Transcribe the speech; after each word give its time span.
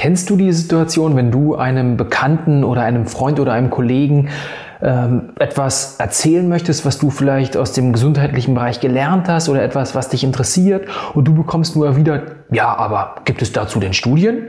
Kennst 0.00 0.30
du 0.30 0.36
die 0.36 0.50
Situation, 0.50 1.14
wenn 1.14 1.30
du 1.30 1.56
einem 1.56 1.98
Bekannten 1.98 2.64
oder 2.64 2.80
einem 2.80 3.04
Freund 3.04 3.38
oder 3.38 3.52
einem 3.52 3.68
Kollegen 3.68 4.30
ähm, 4.80 5.34
etwas 5.38 5.96
erzählen 5.98 6.48
möchtest, 6.48 6.86
was 6.86 6.96
du 6.96 7.10
vielleicht 7.10 7.54
aus 7.54 7.74
dem 7.74 7.92
gesundheitlichen 7.92 8.54
Bereich 8.54 8.80
gelernt 8.80 9.28
hast 9.28 9.50
oder 9.50 9.62
etwas, 9.62 9.94
was 9.94 10.08
dich 10.08 10.24
interessiert 10.24 10.88
und 11.12 11.28
du 11.28 11.34
bekommst 11.34 11.76
nur 11.76 11.96
wieder, 11.96 12.22
ja, 12.50 12.76
aber 12.76 13.16
gibt 13.24 13.42
es 13.42 13.52
dazu 13.52 13.78
denn 13.78 13.92
Studien? 13.92 14.48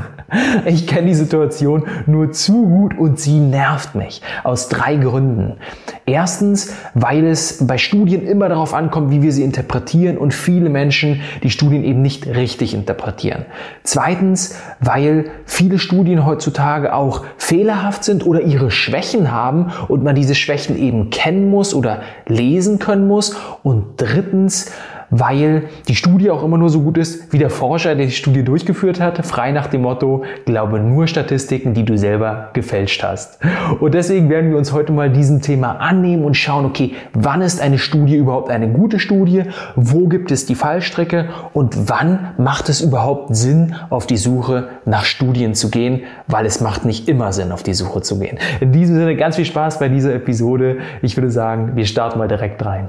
ich 0.66 0.86
kenne 0.86 1.08
die 1.08 1.14
Situation 1.14 1.84
nur 2.06 2.32
zu 2.32 2.66
gut 2.66 2.96
und 2.98 3.20
sie 3.20 3.38
nervt 3.38 3.94
mich 3.94 4.22
aus 4.42 4.68
drei 4.68 4.96
Gründen. 4.96 5.58
Erstens, 6.06 6.74
weil 6.94 7.26
es 7.26 7.66
bei 7.66 7.78
Studien 7.78 8.26
immer 8.26 8.48
darauf 8.48 8.74
ankommt, 8.74 9.10
wie 9.10 9.22
wir 9.22 9.32
sie 9.32 9.44
interpretieren 9.44 10.16
und 10.18 10.32
viele 10.32 10.70
Menschen 10.70 11.20
die 11.42 11.50
Studien 11.50 11.84
eben 11.84 12.02
nicht 12.02 12.26
richtig 12.26 12.74
interpretieren. 12.74 13.44
Zweitens, 13.82 14.56
weil 14.80 15.26
viele 15.44 15.78
Studien 15.78 16.24
heutzutage 16.24 16.94
auch 16.94 17.24
fehlerhaft 17.36 18.02
sind 18.02 18.26
oder 18.26 18.40
ihre 18.40 18.70
Schwächen 18.70 19.30
haben 19.30 19.72
und 19.88 20.02
man 20.02 20.14
diese 20.14 20.34
Schwächen 20.34 20.76
eben 20.76 21.10
kennen 21.10 21.50
muss 21.50 21.74
oder 21.74 22.00
lesen 22.26 22.78
können 22.78 23.06
muss. 23.06 23.36
Und 23.62 23.94
drittens, 23.98 24.72
weil 25.12 25.64
die 25.88 25.94
Studie 25.94 26.30
auch 26.30 26.42
immer 26.42 26.58
nur 26.58 26.70
so 26.70 26.80
gut 26.80 26.96
ist 26.96 27.32
wie 27.32 27.38
der 27.38 27.50
Forscher, 27.50 27.94
der 27.94 28.06
die 28.06 28.12
Studie 28.12 28.42
durchgeführt 28.42 28.98
hat, 28.98 29.24
frei 29.24 29.52
nach 29.52 29.66
dem 29.66 29.82
Motto, 29.82 30.24
glaube 30.46 30.80
nur 30.80 31.06
Statistiken, 31.06 31.74
die 31.74 31.84
du 31.84 31.96
selber 31.98 32.48
gefälscht 32.54 33.04
hast. 33.04 33.38
Und 33.78 33.92
deswegen 33.94 34.30
werden 34.30 34.50
wir 34.50 34.56
uns 34.56 34.72
heute 34.72 34.90
mal 34.92 35.10
diesem 35.10 35.42
Thema 35.42 35.72
annehmen 35.72 36.24
und 36.24 36.34
schauen, 36.34 36.64
okay, 36.64 36.94
wann 37.12 37.42
ist 37.42 37.60
eine 37.60 37.78
Studie 37.78 38.16
überhaupt 38.16 38.50
eine 38.50 38.68
gute 38.68 38.98
Studie, 38.98 39.44
wo 39.76 40.08
gibt 40.08 40.30
es 40.32 40.46
die 40.46 40.54
Fallstrecke 40.54 41.28
und 41.52 41.90
wann 41.90 42.30
macht 42.38 42.70
es 42.70 42.80
überhaupt 42.80 43.36
Sinn, 43.36 43.74
auf 43.90 44.06
die 44.06 44.16
Suche 44.16 44.68
nach 44.86 45.04
Studien 45.04 45.54
zu 45.54 45.70
gehen, 45.70 46.04
weil 46.26 46.46
es 46.46 46.62
macht 46.62 46.86
nicht 46.86 47.08
immer 47.08 47.34
Sinn, 47.34 47.52
auf 47.52 47.62
die 47.62 47.74
Suche 47.74 48.00
zu 48.00 48.18
gehen. 48.18 48.38
In 48.60 48.72
diesem 48.72 48.96
Sinne 48.96 49.14
ganz 49.16 49.36
viel 49.36 49.44
Spaß 49.44 49.78
bei 49.78 49.90
dieser 49.90 50.14
Episode. 50.14 50.78
Ich 51.02 51.18
würde 51.18 51.30
sagen, 51.30 51.72
wir 51.74 51.84
starten 51.84 52.18
mal 52.18 52.28
direkt 52.28 52.64
rein. 52.64 52.88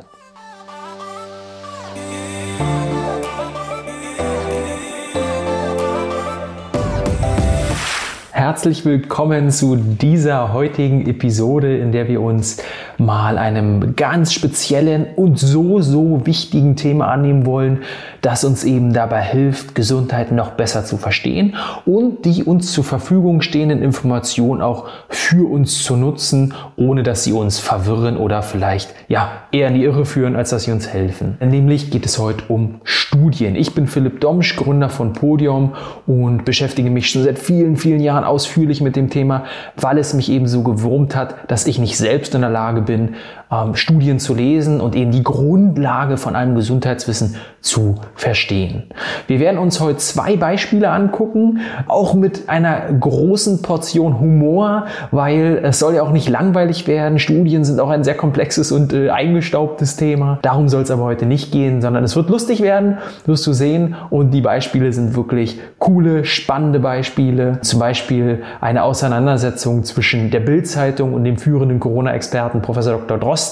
Herzlich 8.54 8.86
willkommen 8.86 9.50
zu 9.50 9.76
dieser 9.76 10.54
heutigen 10.54 11.08
Episode, 11.08 11.76
in 11.76 11.92
der 11.92 12.08
wir 12.08 12.22
uns 12.22 12.62
mal 13.00 13.40
einem 13.40 13.96
ganz 13.96 14.32
speziellen 14.32 15.08
und 15.16 15.40
so, 15.40 15.82
so 15.82 16.28
wichtigen 16.28 16.76
Thema 16.76 17.08
annehmen 17.08 17.48
wollen, 17.48 17.82
das 18.24 18.46
uns 18.46 18.64
eben 18.64 18.94
dabei 18.94 19.22
hilft, 19.22 19.76
Gesundheit 19.76 20.32
noch 20.32 20.52
besser 20.52 20.86
zu 20.86 20.98
verstehen 20.98 21.56
und 21.86 22.24
die 22.24 22.46
uns 22.46 22.72
zur 22.72 22.86
Verfügung 22.86 23.42
stehenden 23.42 23.84
Informationen 23.84 24.62
auch 24.62 24.88
für 25.10 25.52
uns 25.52 25.84
zu 25.84 25.98
nutzen, 25.98 26.54
ohne 26.78 27.04
dass 27.04 27.26
sie 27.26 27.34
uns 27.34 27.60
verwirren 27.60 28.16
oder 28.16 28.42
vielleicht 28.42 28.96
ja 29.10 29.44
eher 29.52 29.68
in 29.68 29.74
die 29.74 29.84
Irre 29.84 30.06
führen, 30.06 30.38
als 30.38 30.52
dass 30.52 30.64
sie 30.64 30.72
uns 30.72 30.88
helfen. 30.88 31.38
Nämlich 31.42 31.92
geht 31.92 32.06
es 32.06 32.18
heute 32.18 32.46
um 32.48 32.80
Studien. 32.86 33.58
Ich 33.58 33.76
bin 33.76 33.88
Philipp 33.88 34.22
Domsch, 34.22 34.56
Gründer 34.56 34.88
von 34.88 35.12
Podium 35.12 35.74
und 36.08 36.46
beschäftige 36.46 36.90
mich 36.90 37.10
schon 37.10 37.24
seit 37.24 37.38
vielen, 37.38 37.76
vielen 37.76 38.00
Jahren 38.00 38.24
ausführlich 38.24 38.80
mit 38.80 38.96
dem 38.96 39.10
Thema, 39.10 39.44
weil 39.76 39.98
es 39.98 40.14
mich 40.14 40.32
eben 40.32 40.48
so 40.48 40.64
gewurmt 40.64 41.14
hat, 41.18 41.52
dass 41.52 41.68
ich 41.68 41.78
nicht 41.78 41.98
selbst 41.98 42.34
in 42.36 42.42
der 42.42 42.50
Lage 42.50 42.82
bin, 42.84 43.16
ähm, 43.54 43.76
Studien 43.76 44.20
zu 44.20 44.34
lesen 44.34 44.82
und 44.82 44.96
eben 44.96 45.12
die 45.12 45.24
Grundlage 45.24 46.18
von 46.18 46.36
einem 46.36 46.56
Gesundheitswissen 46.56 47.36
zu 47.62 47.96
verstehen. 48.16 48.84
Wir 49.28 49.40
werden 49.40 49.58
uns 49.58 49.80
heute 49.80 49.98
zwei 49.98 50.36
Beispiele 50.36 50.90
angucken, 50.90 51.60
auch 51.88 52.14
mit 52.14 52.50
einer 52.50 52.92
großen 52.92 53.62
Portion 53.62 54.20
Humor, 54.20 54.86
weil 55.12 55.62
es 55.64 55.80
soll 55.80 55.96
ja 55.96 56.04
auch 56.04 56.12
nicht 56.12 56.30
langweilig 56.30 56.88
werden. 56.88 57.20
Studien 57.20 57.64
sind 57.64 57.80
auch 57.80 57.90
ein 57.90 58.04
sehr 58.04 58.16
komplexes 58.16 58.72
und 58.72 58.94
äh, 58.94 59.10
eingestaubtes 59.10 59.96
Thema. 59.96 60.40
Darum 60.42 60.68
soll 60.68 60.82
es 60.82 60.92
aber 60.92 61.04
heute 61.04 61.26
nicht 61.26 61.52
gehen, 61.52 61.82
sondern 61.82 62.04
es 62.04 62.16
wird 62.16 62.30
lustig 62.30 62.62
werden, 62.62 62.98
wirst 63.26 63.46
du 63.48 63.54
sehen. 63.54 63.96
Und 64.10 64.32
die 64.32 64.42
Beispiele 64.42 64.92
sind 64.92 65.16
wirklich 65.16 65.60
coole, 65.80 66.26
spannende 66.26 66.80
Beispiele. 66.80 67.60
Zum 67.62 67.80
Beispiel 67.80 68.44
eine 68.62 68.84
Auseinandersetzung 68.84 69.84
zwischen 69.84 70.32
der 70.32 70.40
Bild-Zeitung 70.40 71.14
und 71.14 71.24
dem 71.24 71.38
führenden 71.38 71.80
Corona-Experten 71.80 72.62
Professor 72.62 72.94
Dr. 72.94 73.18
Drosten 73.18 73.43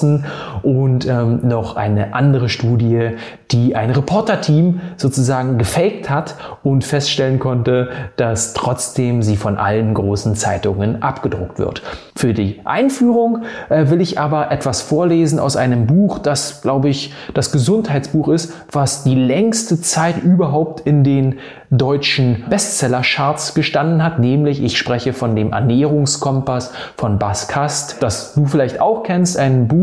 und 0.64 1.08
ähm, 1.08 1.40
noch 1.44 1.76
eine 1.76 2.14
andere 2.14 2.50
Studie, 2.50 3.12
die 3.52 3.76
ein 3.76 3.92
Reporter-Team 3.92 4.80
sozusagen 4.98 5.58
gefaked 5.58 6.10
hat 6.10 6.36
und 6.64 6.84
feststellen 6.84 7.40
konnte, 7.40 7.90
dass 8.16 8.54
trotzdem 8.54 9.24
sie 9.24 9.36
von 9.36 9.58
allen 9.58 9.94
großen 9.94 10.36
Zeitungen 10.36 11.02
abgedruckt 11.04 11.60
wird. 11.60 11.82
Für 12.16 12.34
die 12.34 12.62
Einführung 12.66 13.44
äh, 13.70 13.90
will 13.90 14.02
ich 14.02 14.20
aber 14.20 14.52
etwas 14.52 14.82
vorlesen 14.82 15.40
aus 15.40 15.58
einem 15.58 15.88
Buch, 15.88 16.20
das, 16.20 16.62
glaube 16.62 16.90
ich, 16.90 17.14
das 17.34 17.52
Gesundheitsbuch 17.52 18.30
ist, 18.30 18.54
was 18.72 19.04
die 19.04 19.16
längste 19.16 19.82
Zeit 19.82 20.24
überhaupt 20.24 20.82
in 20.82 21.04
den 21.04 21.40
deutschen 21.72 22.44
Bestseller-Charts 22.50 23.54
gestanden 23.54 24.04
hat, 24.04 24.20
nämlich 24.20 24.62
ich 24.62 24.78
spreche 24.78 25.14
von 25.14 25.36
dem 25.38 25.54
Ernährungskompass 25.54 26.74
von 26.98 27.18
Bas 27.18 27.48
Kast, 27.48 28.04
das 28.04 28.34
du 28.34 28.46
vielleicht 28.46 28.82
auch 28.82 29.04
kennst, 29.04 29.38
ein 29.38 29.70
Buch, 29.70 29.81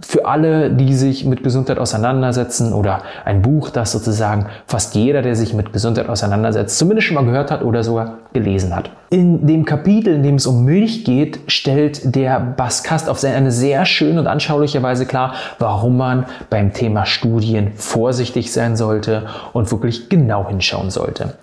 für 0.00 0.26
alle, 0.26 0.70
die 0.70 0.94
sich 0.94 1.24
mit 1.24 1.42
Gesundheit 1.42 1.78
auseinandersetzen 1.78 2.72
oder 2.72 3.02
ein 3.24 3.42
Buch, 3.42 3.70
das 3.70 3.92
sozusagen 3.92 4.46
fast 4.66 4.94
jeder, 4.94 5.22
der 5.22 5.34
sich 5.34 5.54
mit 5.54 5.72
Gesundheit 5.72 6.08
auseinandersetzt, 6.08 6.78
zumindest 6.78 7.08
schon 7.08 7.16
mal 7.16 7.24
gehört 7.24 7.50
hat 7.50 7.62
oder 7.62 7.82
sogar 7.82 8.18
gelesen 8.32 8.74
hat. 8.74 8.90
In 9.10 9.46
dem 9.46 9.64
Kapitel, 9.64 10.14
in 10.14 10.22
dem 10.22 10.36
es 10.36 10.46
um 10.46 10.64
Milch 10.64 11.04
geht, 11.04 11.40
stellt 11.46 12.14
der 12.14 12.38
Baskast 12.40 13.08
auf 13.08 13.22
eine 13.24 13.50
sehr 13.50 13.84
schöne 13.86 14.20
und 14.20 14.26
anschauliche 14.26 14.82
Weise 14.82 15.06
klar, 15.06 15.34
warum 15.58 15.96
man 15.96 16.26
beim 16.50 16.72
Thema 16.72 17.06
Studien 17.06 17.72
vorsichtig 17.74 18.52
sein 18.52 18.76
sollte 18.76 19.26
und 19.52 19.70
wirklich 19.70 20.08
genau 20.08 20.48
hinschauen 20.48 20.90
sollte. 20.90 21.34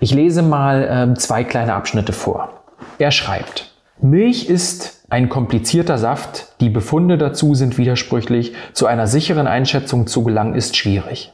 Ich 0.00 0.12
lese 0.12 0.42
mal 0.42 1.12
äh, 1.12 1.18
zwei 1.18 1.44
kleine 1.44 1.74
Abschnitte 1.74 2.12
vor. 2.12 2.50
Er 2.98 3.10
schreibt, 3.10 3.70
Milch 4.00 4.48
ist 4.48 5.03
ein 5.14 5.28
komplizierter 5.28 5.96
Saft, 5.96 6.60
die 6.60 6.70
Befunde 6.70 7.16
dazu 7.16 7.54
sind 7.54 7.78
widersprüchlich, 7.78 8.52
zu 8.72 8.86
einer 8.86 9.06
sicheren 9.06 9.46
Einschätzung 9.46 10.08
zu 10.08 10.24
gelangen 10.24 10.56
ist 10.56 10.76
schwierig. 10.76 11.32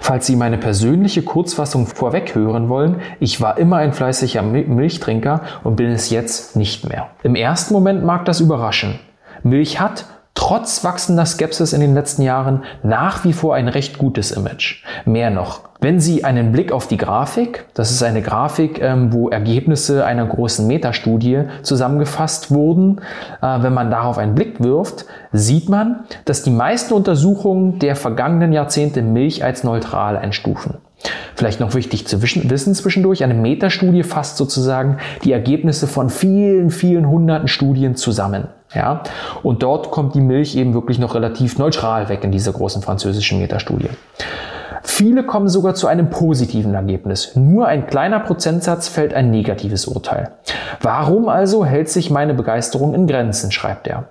Falls 0.00 0.26
Sie 0.26 0.34
meine 0.34 0.56
persönliche 0.56 1.20
Kurzfassung 1.20 1.86
vorweg 1.86 2.34
hören 2.34 2.70
wollen, 2.70 3.02
ich 3.20 3.38
war 3.42 3.58
immer 3.58 3.76
ein 3.76 3.92
fleißiger 3.92 4.40
Milchtrinker 4.40 5.42
und 5.62 5.76
bin 5.76 5.90
es 5.90 6.08
jetzt 6.08 6.56
nicht 6.56 6.88
mehr. 6.88 7.10
Im 7.22 7.34
ersten 7.34 7.74
Moment 7.74 8.02
mag 8.02 8.24
das 8.24 8.40
überraschen. 8.40 8.98
Milch 9.42 9.78
hat, 9.78 10.06
trotz 10.52 10.84
wachsender 10.84 11.24
Skepsis 11.24 11.72
in 11.72 11.80
den 11.80 11.94
letzten 11.94 12.20
Jahren 12.20 12.64
nach 12.82 13.24
wie 13.24 13.32
vor 13.32 13.54
ein 13.54 13.68
recht 13.68 13.96
gutes 13.96 14.32
Image. 14.32 14.84
Mehr 15.06 15.30
noch, 15.30 15.62
wenn 15.80 15.98
Sie 15.98 16.24
einen 16.24 16.52
Blick 16.52 16.72
auf 16.72 16.86
die 16.86 16.98
Grafik, 16.98 17.64
das 17.72 17.90
ist 17.90 18.02
eine 18.02 18.20
Grafik, 18.20 18.78
ähm, 18.82 19.14
wo 19.14 19.30
Ergebnisse 19.30 20.04
einer 20.04 20.26
großen 20.26 20.66
Metastudie 20.66 21.44
zusammengefasst 21.62 22.50
wurden, 22.50 23.00
äh, 23.40 23.62
wenn 23.62 23.72
man 23.72 23.90
darauf 23.90 24.18
einen 24.18 24.34
Blick 24.34 24.62
wirft, 24.62 25.06
sieht 25.32 25.70
man, 25.70 26.00
dass 26.26 26.42
die 26.42 26.50
meisten 26.50 26.92
Untersuchungen 26.92 27.78
der 27.78 27.96
vergangenen 27.96 28.52
Jahrzehnte 28.52 29.00
Milch 29.00 29.42
als 29.42 29.64
neutral 29.64 30.18
einstufen. 30.18 30.74
Vielleicht 31.34 31.60
noch 31.60 31.74
wichtig 31.74 32.06
zu 32.06 32.22
wissen 32.22 32.74
zwischendurch, 32.74 33.24
eine 33.24 33.34
Metastudie 33.34 34.02
fasst 34.02 34.36
sozusagen 34.36 34.98
die 35.24 35.32
Ergebnisse 35.32 35.86
von 35.86 36.10
vielen, 36.10 36.70
vielen 36.70 37.08
hunderten 37.08 37.48
Studien 37.48 37.96
zusammen. 37.96 38.48
Ja? 38.74 39.02
Und 39.42 39.62
dort 39.62 39.90
kommt 39.90 40.14
die 40.14 40.20
Milch 40.20 40.56
eben 40.56 40.74
wirklich 40.74 40.98
noch 40.98 41.14
relativ 41.14 41.58
neutral 41.58 42.08
weg 42.08 42.24
in 42.24 42.32
dieser 42.32 42.52
großen 42.52 42.82
französischen 42.82 43.40
Metastudie. 43.40 43.90
Viele 44.82 45.24
kommen 45.24 45.48
sogar 45.48 45.74
zu 45.74 45.86
einem 45.86 46.10
positiven 46.10 46.74
Ergebnis. 46.74 47.36
Nur 47.36 47.66
ein 47.66 47.86
kleiner 47.86 48.20
Prozentsatz 48.20 48.88
fällt 48.88 49.14
ein 49.14 49.30
negatives 49.30 49.86
Urteil. 49.86 50.32
Warum 50.80 51.28
also 51.28 51.64
hält 51.64 51.88
sich 51.88 52.10
meine 52.10 52.34
Begeisterung 52.34 52.94
in 52.94 53.06
Grenzen, 53.06 53.52
schreibt 53.52 53.86
er. 53.86 54.04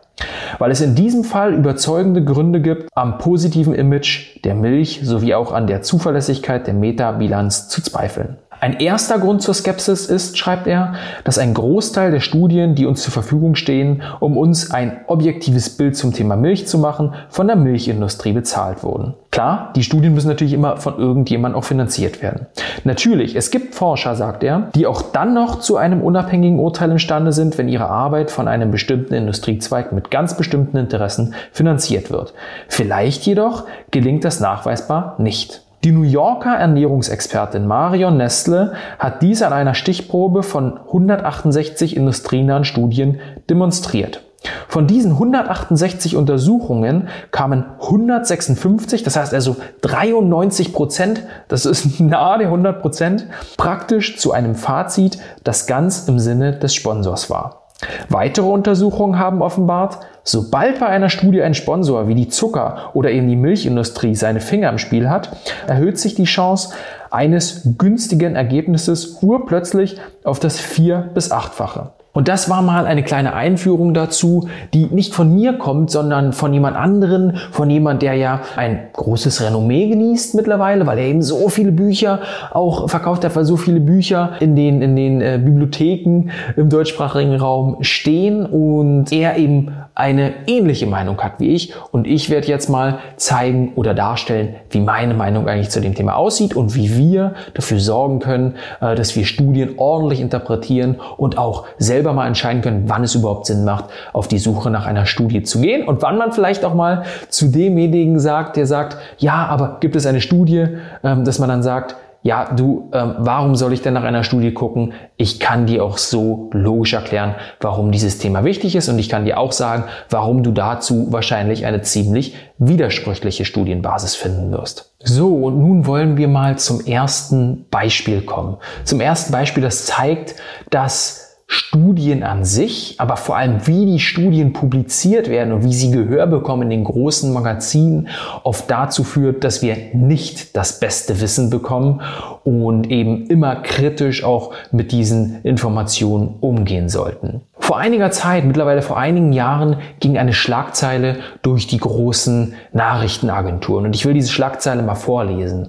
Weil 0.59 0.71
es 0.71 0.81
in 0.81 0.95
diesem 0.95 1.23
Fall 1.23 1.53
überzeugende 1.53 2.23
Gründe 2.23 2.61
gibt, 2.61 2.89
am 2.93 3.17
positiven 3.17 3.73
Image 3.73 4.43
der 4.43 4.55
Milch 4.55 5.01
sowie 5.03 5.33
auch 5.33 5.51
an 5.51 5.67
der 5.67 5.81
Zuverlässigkeit 5.81 6.67
der 6.67 6.73
Metabilanz 6.73 7.67
zu 7.67 7.81
zweifeln. 7.81 8.37
Ein 8.61 8.79
erster 8.79 9.17
Grund 9.17 9.41
zur 9.41 9.55
Skepsis 9.55 10.05
ist, 10.05 10.37
schreibt 10.37 10.67
er, 10.67 10.93
dass 11.23 11.39
ein 11.39 11.55
Großteil 11.55 12.11
der 12.11 12.19
Studien, 12.19 12.75
die 12.75 12.85
uns 12.85 13.01
zur 13.01 13.11
Verfügung 13.11 13.55
stehen, 13.55 14.03
um 14.19 14.37
uns 14.37 14.69
ein 14.69 14.99
objektives 15.07 15.71
Bild 15.77 15.97
zum 15.97 16.13
Thema 16.13 16.35
Milch 16.35 16.67
zu 16.67 16.77
machen, 16.77 17.15
von 17.29 17.47
der 17.47 17.55
Milchindustrie 17.55 18.33
bezahlt 18.33 18.83
wurden. 18.83 19.15
Klar, 19.31 19.73
die 19.75 19.81
Studien 19.81 20.13
müssen 20.13 20.27
natürlich 20.27 20.53
immer 20.53 20.77
von 20.77 20.99
irgendjemandem 20.99 21.57
auch 21.57 21.63
finanziert 21.63 22.21
werden. 22.21 22.45
Natürlich, 22.83 23.35
es 23.35 23.49
gibt 23.49 23.73
Forscher, 23.73 24.15
sagt 24.15 24.43
er, 24.43 24.69
die 24.75 24.85
auch 24.85 25.01
dann 25.01 25.33
noch 25.33 25.59
zu 25.59 25.77
einem 25.77 26.03
unabhängigen 26.03 26.59
Urteil 26.59 26.91
imstande 26.91 27.33
sind, 27.33 27.57
wenn 27.57 27.67
ihre 27.67 27.89
Arbeit 27.89 28.29
von 28.29 28.47
einem 28.47 28.69
bestimmten 28.69 29.15
Industriezweig 29.15 29.91
mit 29.91 30.11
ganz 30.11 30.37
bestimmten 30.37 30.77
Interessen 30.77 31.33
finanziert 31.51 32.11
wird. 32.11 32.35
Vielleicht 32.67 33.25
jedoch 33.25 33.63
gelingt 33.89 34.23
das 34.23 34.39
nachweisbar 34.39 35.15
nicht. 35.17 35.63
Die 35.83 35.91
New 35.91 36.03
Yorker 36.03 36.55
Ernährungsexpertin 36.57 37.65
Marion 37.65 38.15
Nestle 38.15 38.73
hat 38.99 39.23
dies 39.23 39.41
an 39.41 39.51
einer 39.51 39.73
Stichprobe 39.73 40.43
von 40.43 40.77
168 40.77 41.97
industrienahen 41.97 42.65
Studien 42.65 43.19
demonstriert. 43.49 44.21
Von 44.67 44.85
diesen 44.85 45.13
168 45.13 46.15
Untersuchungen 46.15 47.07
kamen 47.31 47.65
156, 47.81 49.01
das 49.01 49.15
heißt 49.15 49.33
also 49.33 49.55
93 49.81 50.71
Prozent, 50.71 51.23
das 51.47 51.65
ist 51.65 51.99
nahe 51.99 52.37
der 52.37 52.47
100 52.47 52.79
Prozent, 52.79 53.25
praktisch 53.57 54.19
zu 54.19 54.33
einem 54.33 54.53
Fazit, 54.53 55.17
das 55.43 55.65
ganz 55.65 56.07
im 56.07 56.19
Sinne 56.19 56.53
des 56.53 56.75
Sponsors 56.75 57.31
war. 57.31 57.60
Weitere 58.09 58.45
Untersuchungen 58.45 59.17
haben 59.17 59.41
offenbart, 59.41 59.99
sobald 60.23 60.79
bei 60.79 60.87
einer 60.87 61.09
Studie 61.09 61.41
ein 61.41 61.53
Sponsor 61.53 62.07
wie 62.07 62.15
die 62.15 62.27
Zucker- 62.27 62.91
oder 62.93 63.11
eben 63.11 63.27
die 63.27 63.35
Milchindustrie 63.35 64.15
seine 64.15 64.39
Finger 64.39 64.69
im 64.69 64.77
Spiel 64.77 65.09
hat, 65.09 65.35
erhöht 65.67 65.97
sich 65.97 66.15
die 66.15 66.25
Chance 66.25 66.73
eines 67.09 67.69
günstigen 67.77 68.35
Ergebnisses 68.35 69.17
urplötzlich 69.21 69.97
auf 70.23 70.39
das 70.39 70.59
vier- 70.59 71.09
bis 71.13 71.31
achtfache. 71.31 71.91
Und 72.13 72.27
das 72.27 72.49
war 72.49 72.61
mal 72.61 72.85
eine 72.85 73.03
kleine 73.03 73.33
Einführung 73.33 73.93
dazu, 73.93 74.49
die 74.73 74.87
nicht 74.87 75.13
von 75.13 75.33
mir 75.33 75.53
kommt, 75.53 75.91
sondern 75.91 76.33
von 76.33 76.53
jemand 76.53 76.75
anderen, 76.75 77.37
von 77.51 77.69
jemand, 77.69 78.01
der 78.01 78.15
ja 78.15 78.41
ein 78.57 78.79
großes 78.91 79.41
Renommee 79.41 79.87
genießt 79.87 80.35
mittlerweile, 80.35 80.85
weil 80.85 80.97
er 80.97 81.05
eben 81.05 81.21
so 81.21 81.47
viele 81.47 81.71
Bücher 81.71 82.19
auch 82.51 82.89
verkauft 82.89 83.23
hat, 83.23 83.33
weil 83.37 83.45
so 83.45 83.55
viele 83.55 83.79
Bücher 83.79 84.33
in 84.41 84.57
den, 84.57 84.81
in 84.81 84.97
den 84.97 85.21
äh, 85.21 85.39
Bibliotheken 85.41 86.29
im 86.57 86.69
deutschsprachigen 86.69 87.35
Raum 87.35 87.77
stehen 87.79 88.45
und 88.45 89.13
er 89.13 89.37
eben 89.37 89.71
eine 89.95 90.33
ähnliche 90.47 90.87
Meinung 90.87 91.17
hat 91.21 91.39
wie 91.39 91.49
ich. 91.49 91.73
Und 91.91 92.07
ich 92.07 92.29
werde 92.29 92.47
jetzt 92.47 92.69
mal 92.69 92.99
zeigen 93.15 93.71
oder 93.75 93.93
darstellen, 93.93 94.55
wie 94.69 94.79
meine 94.81 95.13
Meinung 95.13 95.47
eigentlich 95.47 95.69
zu 95.69 95.79
dem 95.79 95.95
Thema 95.95 96.15
aussieht 96.15 96.55
und 96.55 96.75
wie 96.75 96.97
wir 96.97 97.35
dafür 97.53 97.79
sorgen 97.79 98.19
können, 98.19 98.55
äh, 98.81 98.95
dass 98.95 99.15
wir 99.15 99.23
Studien 99.23 99.75
ordentlich 99.77 100.19
interpretieren 100.19 100.99
und 101.15 101.37
auch 101.37 101.65
selbst 101.77 102.00
selber 102.01 102.13
mal 102.13 102.25
entscheiden 102.25 102.63
können, 102.63 102.85
wann 102.87 103.03
es 103.03 103.13
überhaupt 103.13 103.45
Sinn 103.45 103.63
macht, 103.63 103.85
auf 104.11 104.27
die 104.27 104.39
Suche 104.39 104.71
nach 104.71 104.87
einer 104.87 105.05
Studie 105.05 105.43
zu 105.43 105.61
gehen 105.61 105.87
und 105.87 106.01
wann 106.01 106.17
man 106.17 106.31
vielleicht 106.31 106.65
auch 106.65 106.73
mal 106.73 107.03
zu 107.29 107.49
demjenigen 107.49 108.19
sagt, 108.19 108.57
der 108.57 108.65
sagt, 108.65 108.97
ja, 109.19 109.45
aber 109.45 109.77
gibt 109.81 109.95
es 109.95 110.07
eine 110.07 110.19
Studie, 110.19 110.65
ähm, 111.03 111.25
dass 111.25 111.37
man 111.37 111.47
dann 111.47 111.61
sagt, 111.61 111.95
ja, 112.23 112.53
du, 112.53 112.89
ähm, 112.93 113.15
warum 113.19 113.55
soll 113.55 113.73
ich 113.73 113.83
denn 113.83 113.93
nach 113.93 114.03
einer 114.03 114.23
Studie 114.23 114.51
gucken? 114.51 114.93
Ich 115.17 115.39
kann 115.39 115.67
dir 115.67 115.83
auch 115.83 115.99
so 115.99 116.49
logisch 116.53 116.93
erklären, 116.93 117.35
warum 117.59 117.91
dieses 117.91 118.17
Thema 118.17 118.43
wichtig 118.43 118.75
ist 118.75 118.89
und 118.89 118.97
ich 118.97 119.09
kann 119.09 119.25
dir 119.25 119.37
auch 119.37 119.51
sagen, 119.51 119.83
warum 120.09 120.41
du 120.41 120.51
dazu 120.51 121.07
wahrscheinlich 121.11 121.65
eine 121.65 121.81
ziemlich 121.81 122.35
widersprüchliche 122.57 123.45
Studienbasis 123.45 124.15
finden 124.15 124.51
wirst. 124.51 124.93
So, 125.03 125.35
und 125.35 125.59
nun 125.59 125.85
wollen 125.85 126.17
wir 126.17 126.27
mal 126.27 126.57
zum 126.57 126.83
ersten 126.85 127.65
Beispiel 127.69 128.21
kommen. 128.21 128.57
Zum 128.83 129.01
ersten 129.01 129.31
Beispiel, 129.31 129.61
das 129.61 129.85
zeigt, 129.85 130.35
dass 130.69 131.30
Studien 131.53 132.23
an 132.23 132.45
sich, 132.45 132.95
aber 132.97 133.17
vor 133.17 133.35
allem 133.35 133.67
wie 133.67 133.85
die 133.85 133.99
Studien 133.99 134.53
publiziert 134.53 135.27
werden 135.27 135.51
und 135.51 135.65
wie 135.65 135.73
sie 135.73 135.91
Gehör 135.91 136.25
bekommen 136.25 136.63
in 136.63 136.69
den 136.69 136.83
großen 136.85 137.33
Magazinen, 137.33 138.07
oft 138.43 138.71
dazu 138.71 139.03
führt, 139.03 139.43
dass 139.43 139.61
wir 139.61 139.75
nicht 139.93 140.55
das 140.55 140.79
beste 140.79 141.19
Wissen 141.19 141.49
bekommen 141.49 142.01
und 142.43 142.89
eben 142.89 143.27
immer 143.27 143.55
kritisch 143.57 144.23
auch 144.23 144.53
mit 144.71 144.91
diesen 144.91 145.41
Informationen 145.43 146.35
umgehen 146.39 146.89
sollten. 146.89 147.41
Vor 147.61 147.77
einiger 147.77 148.09
Zeit, 148.09 148.43
mittlerweile 148.43 148.81
vor 148.81 148.97
einigen 148.97 149.33
Jahren, 149.33 149.77
ging 149.99 150.17
eine 150.17 150.33
Schlagzeile 150.33 151.17
durch 151.43 151.67
die 151.67 151.77
großen 151.77 152.55
Nachrichtenagenturen. 152.73 153.85
Und 153.85 153.95
ich 153.95 154.05
will 154.05 154.15
diese 154.15 154.31
Schlagzeile 154.31 154.81
mal 154.81 154.95
vorlesen. 154.95 155.67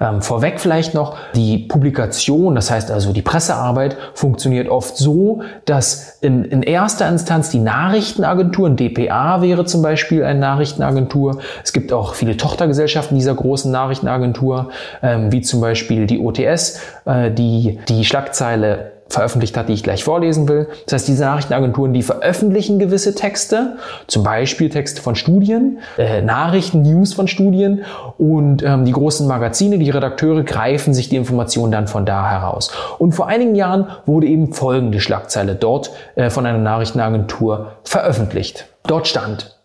Ähm, 0.00 0.22
vorweg 0.22 0.58
vielleicht 0.58 0.94
noch, 0.94 1.16
die 1.34 1.58
Publikation, 1.58 2.54
das 2.54 2.70
heißt 2.70 2.90
also 2.90 3.12
die 3.12 3.20
Pressearbeit, 3.20 3.96
funktioniert 4.14 4.70
oft 4.70 4.96
so, 4.96 5.42
dass 5.66 6.18
in, 6.22 6.44
in 6.46 6.62
erster 6.62 7.08
Instanz 7.08 7.50
die 7.50 7.60
Nachrichtenagenturen, 7.60 8.76
DPA 8.76 9.42
wäre 9.42 9.66
zum 9.66 9.82
Beispiel 9.82 10.24
eine 10.24 10.40
Nachrichtenagentur. 10.40 11.40
Es 11.62 11.74
gibt 11.74 11.92
auch 11.92 12.14
viele 12.14 12.38
Tochtergesellschaften 12.38 13.16
dieser 13.16 13.34
großen 13.34 13.70
Nachrichtenagentur, 13.70 14.70
ähm, 15.02 15.30
wie 15.30 15.42
zum 15.42 15.60
Beispiel 15.60 16.06
die 16.06 16.13
OTS, 16.18 16.80
äh, 17.04 17.30
die 17.30 17.78
die 17.88 18.04
Schlagzeile 18.04 18.92
veröffentlicht 19.08 19.56
hat, 19.56 19.68
die 19.68 19.74
ich 19.74 19.82
gleich 19.82 20.02
vorlesen 20.02 20.48
will. 20.48 20.68
Das 20.86 20.94
heißt, 20.94 21.08
diese 21.08 21.24
Nachrichtenagenturen, 21.24 21.92
die 21.92 22.02
veröffentlichen 22.02 22.78
gewisse 22.78 23.14
Texte, 23.14 23.76
zum 24.06 24.22
Beispiel 24.24 24.70
Texte 24.70 25.02
von 25.02 25.14
Studien, 25.14 25.78
äh, 25.98 26.22
Nachrichten, 26.22 26.82
News 26.82 27.14
von 27.14 27.28
Studien 27.28 27.84
und 28.18 28.62
ähm, 28.62 28.84
die 28.84 28.92
großen 28.92 29.26
Magazine, 29.28 29.78
die 29.78 29.90
Redakteure 29.90 30.42
greifen 30.42 30.94
sich 30.94 31.08
die 31.08 31.16
Informationen 31.16 31.70
dann 31.70 31.86
von 31.86 32.06
da 32.06 32.30
heraus. 32.30 32.72
Und 32.98 33.12
vor 33.12 33.28
einigen 33.28 33.54
Jahren 33.54 33.88
wurde 34.06 34.26
eben 34.26 34.52
folgende 34.52 35.00
Schlagzeile 35.00 35.54
dort 35.54 35.90
äh, 36.16 36.30
von 36.30 36.46
einer 36.46 36.58
Nachrichtenagentur 36.58 37.72
veröffentlicht. 37.84 38.66
Dort 38.86 39.06
stand, 39.06 39.58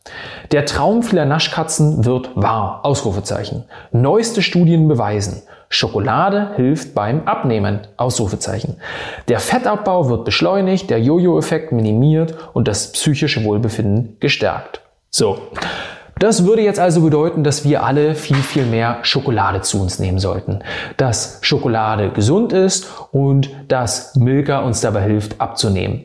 der 0.51 0.65
Traum 0.65 1.03
vieler 1.03 1.25
Naschkatzen 1.25 2.05
wird 2.05 2.31
wahr. 2.35 2.81
Ausrufezeichen. 2.83 3.65
Neueste 3.91 4.41
Studien 4.41 4.87
beweisen. 4.87 5.43
Schokolade 5.69 6.51
hilft 6.55 6.95
beim 6.95 7.27
Abnehmen. 7.27 7.81
Ausrufezeichen. 7.95 8.77
Der 9.27 9.39
Fettabbau 9.39 10.09
wird 10.09 10.25
beschleunigt, 10.25 10.89
der 10.89 10.99
Jojo-Effekt 10.99 11.71
minimiert 11.71 12.35
und 12.53 12.67
das 12.67 12.91
psychische 12.91 13.43
Wohlbefinden 13.43 14.17
gestärkt. 14.19 14.81
So. 15.11 15.39
Das 16.17 16.45
würde 16.45 16.61
jetzt 16.61 16.81
also 16.81 17.01
bedeuten, 17.01 17.45
dass 17.45 17.63
wir 17.63 17.83
alle 17.83 18.13
viel, 18.13 18.35
viel 18.35 18.65
mehr 18.65 18.97
Schokolade 19.03 19.61
zu 19.61 19.81
uns 19.81 19.99
nehmen 19.99 20.19
sollten. 20.19 20.59
Dass 20.97 21.37
Schokolade 21.41 22.09
gesund 22.09 22.51
ist 22.51 22.87
und 23.11 23.49
dass 23.69 24.15
Milka 24.17 24.59
uns 24.59 24.81
dabei 24.81 25.03
hilft 25.03 25.39
abzunehmen. 25.39 26.03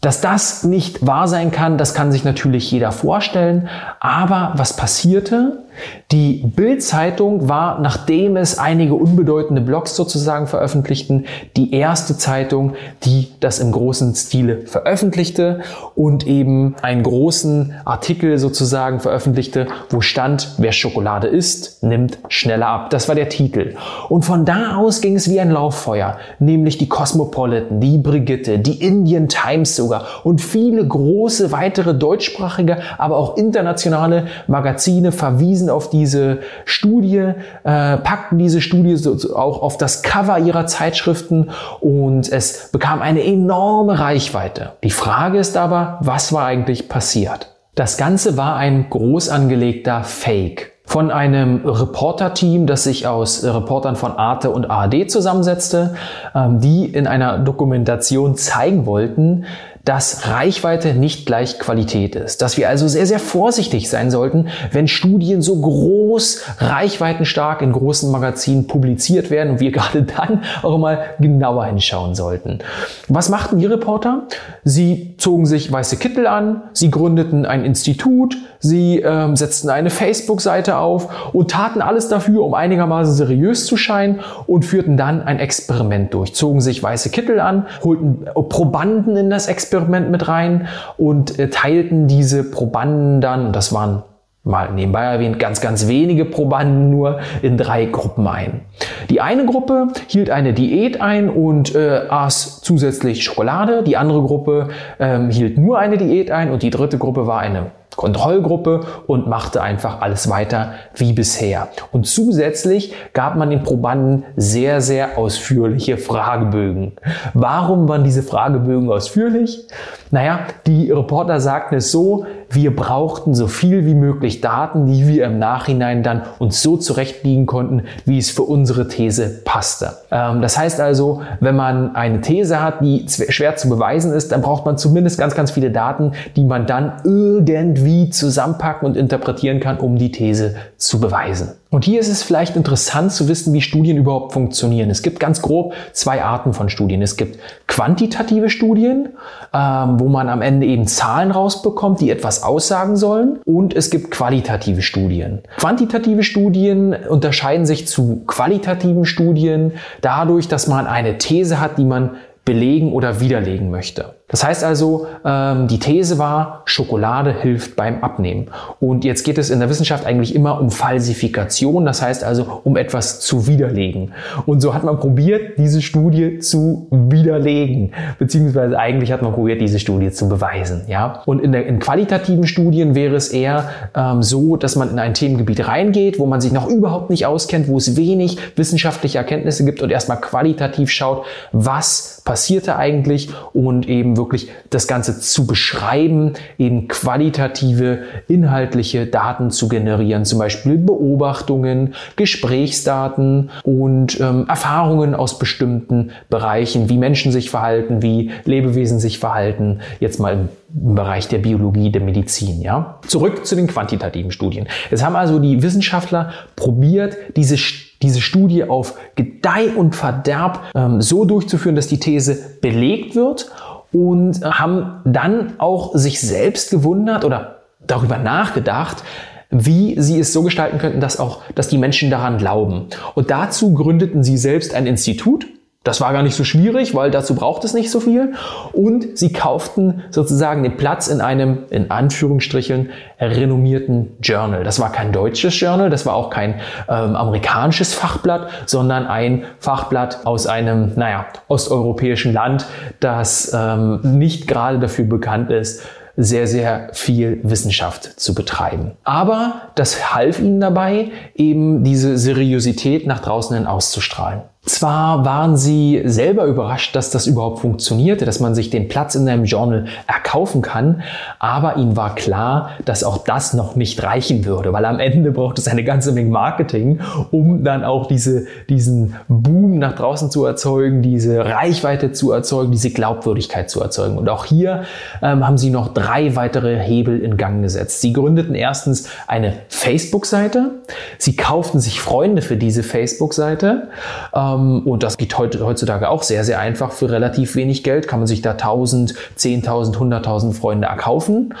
Dass 0.00 0.22
das 0.22 0.64
nicht 0.64 1.06
wahr 1.06 1.28
sein 1.28 1.50
kann, 1.50 1.76
das 1.76 1.94
kann 1.94 2.10
sich 2.12 2.24
natürlich 2.24 2.70
jeder 2.70 2.92
vorstellen. 2.92 3.68
Aber 4.00 4.52
was 4.56 4.76
passierte? 4.76 5.63
Die 6.12 6.44
Bild-Zeitung 6.44 7.48
war, 7.48 7.80
nachdem 7.80 8.36
es 8.36 8.58
einige 8.58 8.94
unbedeutende 8.94 9.60
Blogs 9.60 9.96
sozusagen 9.96 10.46
veröffentlichten, 10.46 11.26
die 11.56 11.74
erste 11.74 12.16
Zeitung, 12.16 12.74
die 13.04 13.28
das 13.40 13.58
im 13.58 13.72
großen 13.72 14.14
Stile 14.14 14.66
veröffentlichte 14.66 15.60
und 15.94 16.26
eben 16.26 16.76
einen 16.82 17.02
großen 17.02 17.74
Artikel 17.84 18.38
sozusagen 18.38 19.00
veröffentlichte, 19.00 19.66
wo 19.90 20.00
stand, 20.00 20.54
wer 20.58 20.72
Schokolade 20.72 21.28
isst, 21.28 21.82
nimmt 21.82 22.18
schneller 22.28 22.68
ab. 22.68 22.90
Das 22.90 23.08
war 23.08 23.14
der 23.14 23.28
Titel. 23.28 23.74
Und 24.08 24.24
von 24.24 24.44
da 24.44 24.76
aus 24.76 25.00
ging 25.00 25.16
es 25.16 25.28
wie 25.30 25.40
ein 25.40 25.50
Lauffeuer, 25.50 26.18
nämlich 26.38 26.78
die 26.78 26.88
Cosmopolitan, 26.88 27.80
die 27.80 27.98
Brigitte, 27.98 28.58
die 28.58 28.82
Indian 28.82 29.28
Times 29.28 29.76
sogar 29.76 30.04
und 30.24 30.40
viele 30.40 30.86
große 30.86 31.52
weitere 31.52 31.94
deutschsprachige, 31.94 32.78
aber 32.98 33.16
auch 33.16 33.36
internationale 33.36 34.26
Magazine 34.46 35.12
verwiesen 35.12 35.63
verwiesen 35.64 35.70
auf 35.70 35.90
diese 35.90 36.38
Studie, 36.64 37.32
äh, 37.64 37.96
packten 37.98 38.38
diese 38.38 38.60
Studie 38.60 38.96
auch 39.34 39.62
auf 39.62 39.76
das 39.78 40.02
Cover 40.02 40.38
ihrer 40.38 40.66
Zeitschriften 40.66 41.50
und 41.80 42.30
es 42.30 42.70
bekam 42.72 43.02
eine 43.02 43.24
enorme 43.24 43.98
Reichweite. 43.98 44.72
Die 44.82 44.90
Frage 44.90 45.38
ist 45.38 45.56
aber, 45.56 45.98
was 46.00 46.32
war 46.32 46.44
eigentlich 46.44 46.88
passiert? 46.88 47.50
Das 47.74 47.96
Ganze 47.96 48.36
war 48.36 48.56
ein 48.56 48.88
groß 48.88 49.30
angelegter 49.30 50.04
Fake 50.04 50.72
von 50.86 51.10
einem 51.10 51.62
Reporter-Team, 51.64 52.66
das 52.66 52.84
sich 52.84 53.06
aus 53.06 53.42
Reportern 53.42 53.96
von 53.96 54.12
Arte 54.12 54.50
und 54.50 54.70
ARD 54.70 55.10
zusammensetzte, 55.10 55.94
ähm, 56.34 56.60
die 56.60 56.84
in 56.84 57.06
einer 57.06 57.38
Dokumentation 57.38 58.36
zeigen 58.36 58.84
wollten, 58.86 59.46
dass 59.84 60.26
Reichweite 60.28 60.94
nicht 60.94 61.26
gleich 61.26 61.58
Qualität 61.58 62.16
ist. 62.16 62.40
Dass 62.40 62.56
wir 62.56 62.70
also 62.70 62.88
sehr, 62.88 63.06
sehr 63.06 63.18
vorsichtig 63.18 63.90
sein 63.90 64.10
sollten, 64.10 64.48
wenn 64.72 64.88
Studien 64.88 65.42
so 65.42 65.60
groß, 65.60 66.42
reichweitenstark 66.58 67.60
in 67.60 67.72
großen 67.72 68.10
Magazinen 68.10 68.66
publiziert 68.66 69.30
werden 69.30 69.50
und 69.50 69.60
wir 69.60 69.72
gerade 69.72 70.02
dann 70.02 70.42
auch 70.62 70.78
mal 70.78 71.10
genauer 71.20 71.66
hinschauen 71.66 72.14
sollten. 72.14 72.60
Was 73.08 73.28
machten 73.28 73.58
die 73.58 73.66
Reporter? 73.66 74.22
Sie 74.64 75.14
zogen 75.18 75.44
sich 75.44 75.70
weiße 75.70 75.98
Kittel 75.98 76.26
an, 76.26 76.62
sie 76.72 76.90
gründeten 76.90 77.44
ein 77.44 77.64
Institut, 77.64 78.36
sie 78.60 79.00
ähm, 79.00 79.36
setzten 79.36 79.68
eine 79.68 79.90
Facebook-Seite 79.90 80.78
auf 80.78 81.34
und 81.34 81.50
taten 81.50 81.82
alles 81.82 82.08
dafür, 82.08 82.42
um 82.42 82.54
einigermaßen 82.54 83.14
seriös 83.14 83.66
zu 83.66 83.76
scheinen 83.76 84.20
und 84.46 84.64
führten 84.64 84.96
dann 84.96 85.22
ein 85.22 85.38
Experiment 85.38 86.14
durch. 86.14 86.34
Zogen 86.34 86.62
sich 86.62 86.82
weiße 86.82 87.10
Kittel 87.10 87.38
an, 87.38 87.66
holten 87.82 88.24
Probanden 88.48 89.16
in 89.16 89.28
das 89.28 89.46
Experiment 89.46 89.73
Experiment 89.74 90.10
mit 90.10 90.28
rein 90.28 90.68
und 90.96 91.38
äh, 91.38 91.50
teilten 91.50 92.06
diese 92.06 92.48
Probanden 92.48 93.20
dann, 93.20 93.52
das 93.52 93.72
waren 93.72 94.02
mal 94.44 94.70
nebenbei 94.72 95.02
erwähnt, 95.02 95.38
ganz, 95.38 95.60
ganz 95.60 95.88
wenige 95.88 96.26
Probanden 96.26 96.90
nur 96.90 97.20
in 97.40 97.56
drei 97.56 97.86
Gruppen 97.86 98.26
ein. 98.26 98.60
Die 99.08 99.20
eine 99.20 99.46
Gruppe 99.46 99.88
hielt 100.06 100.28
eine 100.30 100.52
Diät 100.52 101.00
ein 101.00 101.30
und 101.30 101.74
äh, 101.74 102.02
aß 102.08 102.60
zusätzlich 102.60 103.24
Schokolade. 103.24 103.82
Die 103.82 103.96
andere 103.96 104.22
Gruppe 104.22 104.68
ähm, 105.00 105.30
hielt 105.30 105.56
nur 105.56 105.78
eine 105.78 105.96
Diät 105.96 106.30
ein 106.30 106.50
und 106.50 106.62
die 106.62 106.70
dritte 106.70 106.98
Gruppe 106.98 107.26
war 107.26 107.40
eine 107.40 107.70
Kontrollgruppe 107.96 108.80
und 109.06 109.26
machte 109.26 109.62
einfach 109.62 110.00
alles 110.00 110.28
weiter 110.28 110.72
wie 110.94 111.12
bisher. 111.12 111.68
Und 111.92 112.06
zusätzlich 112.06 112.92
gab 113.12 113.36
man 113.36 113.50
den 113.50 113.62
Probanden 113.62 114.24
sehr, 114.36 114.80
sehr 114.80 115.18
ausführliche 115.18 115.96
Fragebögen. 115.96 116.92
Warum 117.34 117.88
waren 117.88 118.04
diese 118.04 118.22
Fragebögen 118.22 118.90
ausführlich? 118.90 119.66
Naja, 120.10 120.40
die 120.66 120.90
Reporter 120.90 121.40
sagten 121.40 121.76
es 121.76 121.90
so, 121.90 122.26
wir 122.54 122.74
brauchten 122.74 123.34
so 123.34 123.46
viel 123.46 123.86
wie 123.86 123.94
möglich 123.94 124.40
Daten, 124.40 124.86
die 124.86 125.06
wir 125.06 125.24
im 125.24 125.38
Nachhinein 125.38 126.02
dann 126.02 126.22
uns 126.38 126.62
so 126.62 126.76
zurechtbiegen 126.76 127.46
konnten, 127.46 127.84
wie 128.04 128.18
es 128.18 128.30
für 128.30 128.42
unsere 128.42 128.88
These 128.88 129.42
passte. 129.44 129.92
Ähm, 130.10 130.40
das 130.42 130.58
heißt 130.58 130.80
also, 130.80 131.22
wenn 131.40 131.56
man 131.56 131.94
eine 131.94 132.20
These 132.20 132.62
hat, 132.62 132.80
die 132.80 133.06
schwer 133.08 133.56
zu 133.56 133.68
beweisen 133.68 134.12
ist, 134.12 134.32
dann 134.32 134.42
braucht 134.42 134.64
man 134.64 134.78
zumindest 134.78 135.18
ganz, 135.18 135.34
ganz 135.34 135.50
viele 135.50 135.70
Daten, 135.70 136.12
die 136.36 136.44
man 136.44 136.66
dann 136.66 136.92
irgendwie 137.04 138.10
zusammenpacken 138.10 138.86
und 138.86 138.96
interpretieren 138.96 139.60
kann, 139.60 139.78
um 139.78 139.96
die 139.96 140.10
These 140.12 140.54
zu 140.76 141.00
beweisen. 141.00 141.52
Und 141.74 141.84
hier 141.84 141.98
ist 141.98 142.08
es 142.08 142.22
vielleicht 142.22 142.54
interessant 142.54 143.10
zu 143.10 143.26
wissen, 143.26 143.52
wie 143.52 143.60
Studien 143.60 143.96
überhaupt 143.96 144.32
funktionieren. 144.32 144.90
Es 144.90 145.02
gibt 145.02 145.18
ganz 145.18 145.42
grob 145.42 145.74
zwei 145.90 146.22
Arten 146.22 146.52
von 146.52 146.68
Studien. 146.68 147.02
Es 147.02 147.16
gibt 147.16 147.40
quantitative 147.66 148.48
Studien, 148.48 149.08
ähm, 149.52 149.98
wo 149.98 150.08
man 150.08 150.28
am 150.28 150.40
Ende 150.40 150.68
eben 150.68 150.86
Zahlen 150.86 151.32
rausbekommt, 151.32 152.00
die 152.00 152.10
etwas 152.10 152.44
aussagen 152.44 152.94
sollen. 152.94 153.40
Und 153.44 153.74
es 153.74 153.90
gibt 153.90 154.12
qualitative 154.12 154.82
Studien. 154.82 155.42
Quantitative 155.56 156.22
Studien 156.22 156.94
unterscheiden 156.94 157.66
sich 157.66 157.88
zu 157.88 158.22
qualitativen 158.24 159.04
Studien 159.04 159.72
dadurch, 160.00 160.46
dass 160.46 160.68
man 160.68 160.86
eine 160.86 161.18
These 161.18 161.60
hat, 161.60 161.76
die 161.76 161.84
man 161.84 162.12
belegen 162.44 162.92
oder 162.92 163.18
widerlegen 163.18 163.72
möchte. 163.72 164.14
Das 164.34 164.42
heißt 164.42 164.64
also, 164.64 165.06
ähm, 165.24 165.68
die 165.68 165.78
These 165.78 166.18
war, 166.18 166.62
Schokolade 166.64 167.32
hilft 167.32 167.76
beim 167.76 168.02
Abnehmen. 168.02 168.48
Und 168.80 169.04
jetzt 169.04 169.22
geht 169.22 169.38
es 169.38 169.48
in 169.48 169.60
der 169.60 169.70
Wissenschaft 169.70 170.04
eigentlich 170.06 170.34
immer 170.34 170.60
um 170.60 170.72
Falsifikation, 170.72 171.84
das 171.84 172.02
heißt 172.02 172.24
also 172.24 172.60
um 172.64 172.76
etwas 172.76 173.20
zu 173.20 173.46
widerlegen. 173.46 174.12
Und 174.44 174.60
so 174.60 174.74
hat 174.74 174.82
man 174.82 174.98
probiert, 174.98 175.56
diese 175.56 175.80
Studie 175.82 176.40
zu 176.40 176.88
widerlegen, 176.90 177.92
beziehungsweise 178.18 178.76
eigentlich 178.76 179.12
hat 179.12 179.22
man 179.22 179.34
probiert, 179.34 179.60
diese 179.60 179.78
Studie 179.78 180.10
zu 180.10 180.28
beweisen. 180.28 180.82
Ja? 180.88 181.22
Und 181.26 181.38
in, 181.38 181.52
der, 181.52 181.66
in 181.66 181.78
qualitativen 181.78 182.48
Studien 182.48 182.96
wäre 182.96 183.14
es 183.14 183.28
eher 183.28 183.68
ähm, 183.94 184.24
so, 184.24 184.56
dass 184.56 184.74
man 184.74 184.90
in 184.90 184.98
ein 184.98 185.14
Themengebiet 185.14 185.68
reingeht, 185.68 186.18
wo 186.18 186.26
man 186.26 186.40
sich 186.40 186.50
noch 186.50 186.68
überhaupt 186.68 187.08
nicht 187.08 187.24
auskennt, 187.24 187.68
wo 187.68 187.76
es 187.76 187.96
wenig 187.96 188.38
wissenschaftliche 188.56 189.18
Erkenntnisse 189.18 189.64
gibt 189.64 189.80
und 189.80 189.92
erstmal 189.92 190.20
qualitativ 190.20 190.90
schaut, 190.90 191.24
was 191.52 192.20
passierte 192.24 192.74
eigentlich 192.74 193.28
und 193.52 193.88
eben 193.88 194.16
wirklich 194.16 194.23
das 194.70 194.86
Ganze 194.86 195.20
zu 195.20 195.46
beschreiben, 195.46 196.34
eben 196.58 196.88
qualitative, 196.88 198.00
inhaltliche 198.28 199.06
Daten 199.06 199.50
zu 199.50 199.68
generieren, 199.68 200.24
zum 200.24 200.38
Beispiel 200.38 200.78
Beobachtungen, 200.78 201.94
Gesprächsdaten 202.16 203.50
und 203.62 204.20
ähm, 204.20 204.46
Erfahrungen 204.48 205.14
aus 205.14 205.38
bestimmten 205.38 206.10
Bereichen, 206.30 206.88
wie 206.88 206.98
Menschen 206.98 207.32
sich 207.32 207.50
verhalten, 207.50 208.02
wie 208.02 208.30
Lebewesen 208.44 208.98
sich 208.98 209.18
verhalten, 209.18 209.80
jetzt 210.00 210.20
mal 210.20 210.32
im 210.32 210.48
im 210.74 210.94
Bereich 210.94 211.28
der 211.28 211.38
Biologie, 211.38 211.90
der 211.90 212.02
Medizin. 212.02 212.60
Ja? 212.60 212.98
Zurück 213.06 213.46
zu 213.46 213.54
den 213.54 213.66
quantitativen 213.66 214.32
Studien. 214.32 214.66
Es 214.90 215.04
haben 215.04 215.14
also 215.16 215.38
die 215.38 215.62
Wissenschaftler 215.62 216.32
probiert, 216.56 217.16
diese 217.36 217.56
diese 218.02 218.20
Studie 218.20 218.64
auf 218.64 218.98
Gedeih 219.14 219.70
und 219.74 219.96
Verderb 219.96 220.60
ähm, 220.74 221.00
so 221.00 221.24
durchzuführen, 221.24 221.74
dass 221.74 221.86
die 221.86 221.98
These 221.98 222.58
belegt 222.60 223.14
wird 223.14 223.50
und 223.94 224.44
haben 224.44 225.00
dann 225.04 225.54
auch 225.58 225.94
sich 225.94 226.20
selbst 226.20 226.70
gewundert 226.70 227.24
oder 227.24 227.62
darüber 227.86 228.18
nachgedacht, 228.18 229.04
wie 229.50 229.94
sie 230.00 230.18
es 230.18 230.32
so 230.32 230.42
gestalten 230.42 230.78
könnten, 230.78 231.00
dass 231.00 231.20
auch, 231.20 231.42
dass 231.54 231.68
die 231.68 231.78
Menschen 231.78 232.10
daran 232.10 232.38
glauben. 232.38 232.86
Und 233.14 233.30
dazu 233.30 233.72
gründeten 233.72 234.24
sie 234.24 234.36
selbst 234.36 234.74
ein 234.74 234.86
Institut, 234.86 235.46
das 235.84 236.00
war 236.00 236.14
gar 236.14 236.22
nicht 236.22 236.34
so 236.34 236.44
schwierig, 236.44 236.94
weil 236.94 237.10
dazu 237.10 237.34
braucht 237.34 237.62
es 237.64 237.74
nicht 237.74 237.90
so 237.90 238.00
viel. 238.00 238.32
Und 238.72 239.18
sie 239.18 239.32
kauften 239.32 240.02
sozusagen 240.10 240.62
den 240.62 240.78
Platz 240.78 241.08
in 241.08 241.20
einem, 241.20 241.64
in 241.68 241.90
Anführungsstrichen, 241.90 242.90
renommierten 243.20 244.16
Journal. 244.20 244.64
Das 244.64 244.80
war 244.80 244.90
kein 244.90 245.12
deutsches 245.12 245.58
Journal, 245.60 245.90
das 245.90 246.06
war 246.06 246.14
auch 246.14 246.30
kein 246.30 246.54
ähm, 246.88 247.14
amerikanisches 247.14 247.92
Fachblatt, 247.92 248.48
sondern 248.64 249.06
ein 249.06 249.44
Fachblatt 249.58 250.26
aus 250.26 250.46
einem, 250.46 250.92
naja, 250.96 251.26
osteuropäischen 251.48 252.32
Land, 252.32 252.64
das 253.00 253.52
ähm, 253.54 254.00
nicht 254.02 254.48
gerade 254.48 254.78
dafür 254.78 255.04
bekannt 255.04 255.50
ist, 255.50 255.82
sehr, 256.16 256.46
sehr 256.46 256.90
viel 256.92 257.40
Wissenschaft 257.42 258.04
zu 258.20 258.34
betreiben. 258.34 258.92
Aber 259.04 259.62
das 259.74 260.14
half 260.14 260.38
ihnen 260.38 260.60
dabei, 260.60 261.10
eben 261.34 261.84
diese 261.84 262.16
Seriosität 262.16 263.06
nach 263.06 263.20
draußen 263.20 263.56
hin 263.56 263.66
auszustrahlen. 263.66 264.42
Zwar 264.66 265.26
waren 265.26 265.58
sie 265.58 266.00
selber 266.06 266.46
überrascht, 266.46 266.96
dass 266.96 267.10
das 267.10 267.26
überhaupt 267.26 267.58
funktionierte, 267.58 268.24
dass 268.24 268.40
man 268.40 268.54
sich 268.54 268.70
den 268.70 268.88
Platz 268.88 269.14
in 269.14 269.28
einem 269.28 269.44
Journal 269.44 269.84
erkaufen 270.06 270.62
kann, 270.62 271.02
aber 271.38 271.76
ihnen 271.76 271.98
war 271.98 272.14
klar, 272.14 272.70
dass 272.86 273.04
auch 273.04 273.18
das 273.18 273.52
noch 273.52 273.76
nicht 273.76 274.02
reichen 274.02 274.46
würde, 274.46 274.72
weil 274.72 274.86
am 274.86 275.00
Ende 275.00 275.32
braucht 275.32 275.58
es 275.58 275.68
eine 275.68 275.84
ganze 275.84 276.12
Menge 276.12 276.30
Marketing, 276.30 277.00
um 277.30 277.62
dann 277.62 277.84
auch 277.84 278.06
diese, 278.06 278.46
diesen 278.70 279.16
Boom 279.28 279.78
nach 279.78 279.96
draußen 279.96 280.30
zu 280.30 280.46
erzeugen, 280.46 281.02
diese 281.02 281.44
Reichweite 281.44 282.12
zu 282.12 282.32
erzeugen, 282.32 282.72
diese 282.72 282.90
Glaubwürdigkeit 282.90 283.68
zu 283.68 283.82
erzeugen. 283.82 284.16
Und 284.16 284.30
auch 284.30 284.46
hier 284.46 284.84
ähm, 285.20 285.46
haben 285.46 285.58
sie 285.58 285.68
noch 285.68 285.92
drei 285.92 286.36
weitere 286.36 286.78
Hebel 286.78 287.20
in 287.20 287.36
Gang 287.36 287.62
gesetzt. 287.62 288.00
Sie 288.00 288.14
gründeten 288.14 288.54
erstens 288.54 289.08
eine 289.26 289.52
Facebook-Seite, 289.68 290.70
sie 291.18 291.36
kauften 291.36 291.80
sich 291.80 292.00
Freunde 292.00 292.40
für 292.40 292.56
diese 292.56 292.82
Facebook-Seite, 292.82 293.88
ähm, 294.34 294.53
und 294.54 295.02
das 295.02 295.16
geht 295.16 295.38
heutzutage 295.38 296.08
auch 296.08 296.22
sehr, 296.22 296.44
sehr 296.44 296.60
einfach. 296.60 296.92
Für 296.92 297.10
relativ 297.10 297.56
wenig 297.56 297.84
Geld 297.84 298.08
kann 298.08 298.20
man 298.20 298.26
sich 298.26 298.42
da 298.42 298.52
1000, 298.52 299.14
10.000, 299.38 299.96
100.000 299.96 300.52
Freunde 300.52 300.88
erkaufen. 300.88 301.54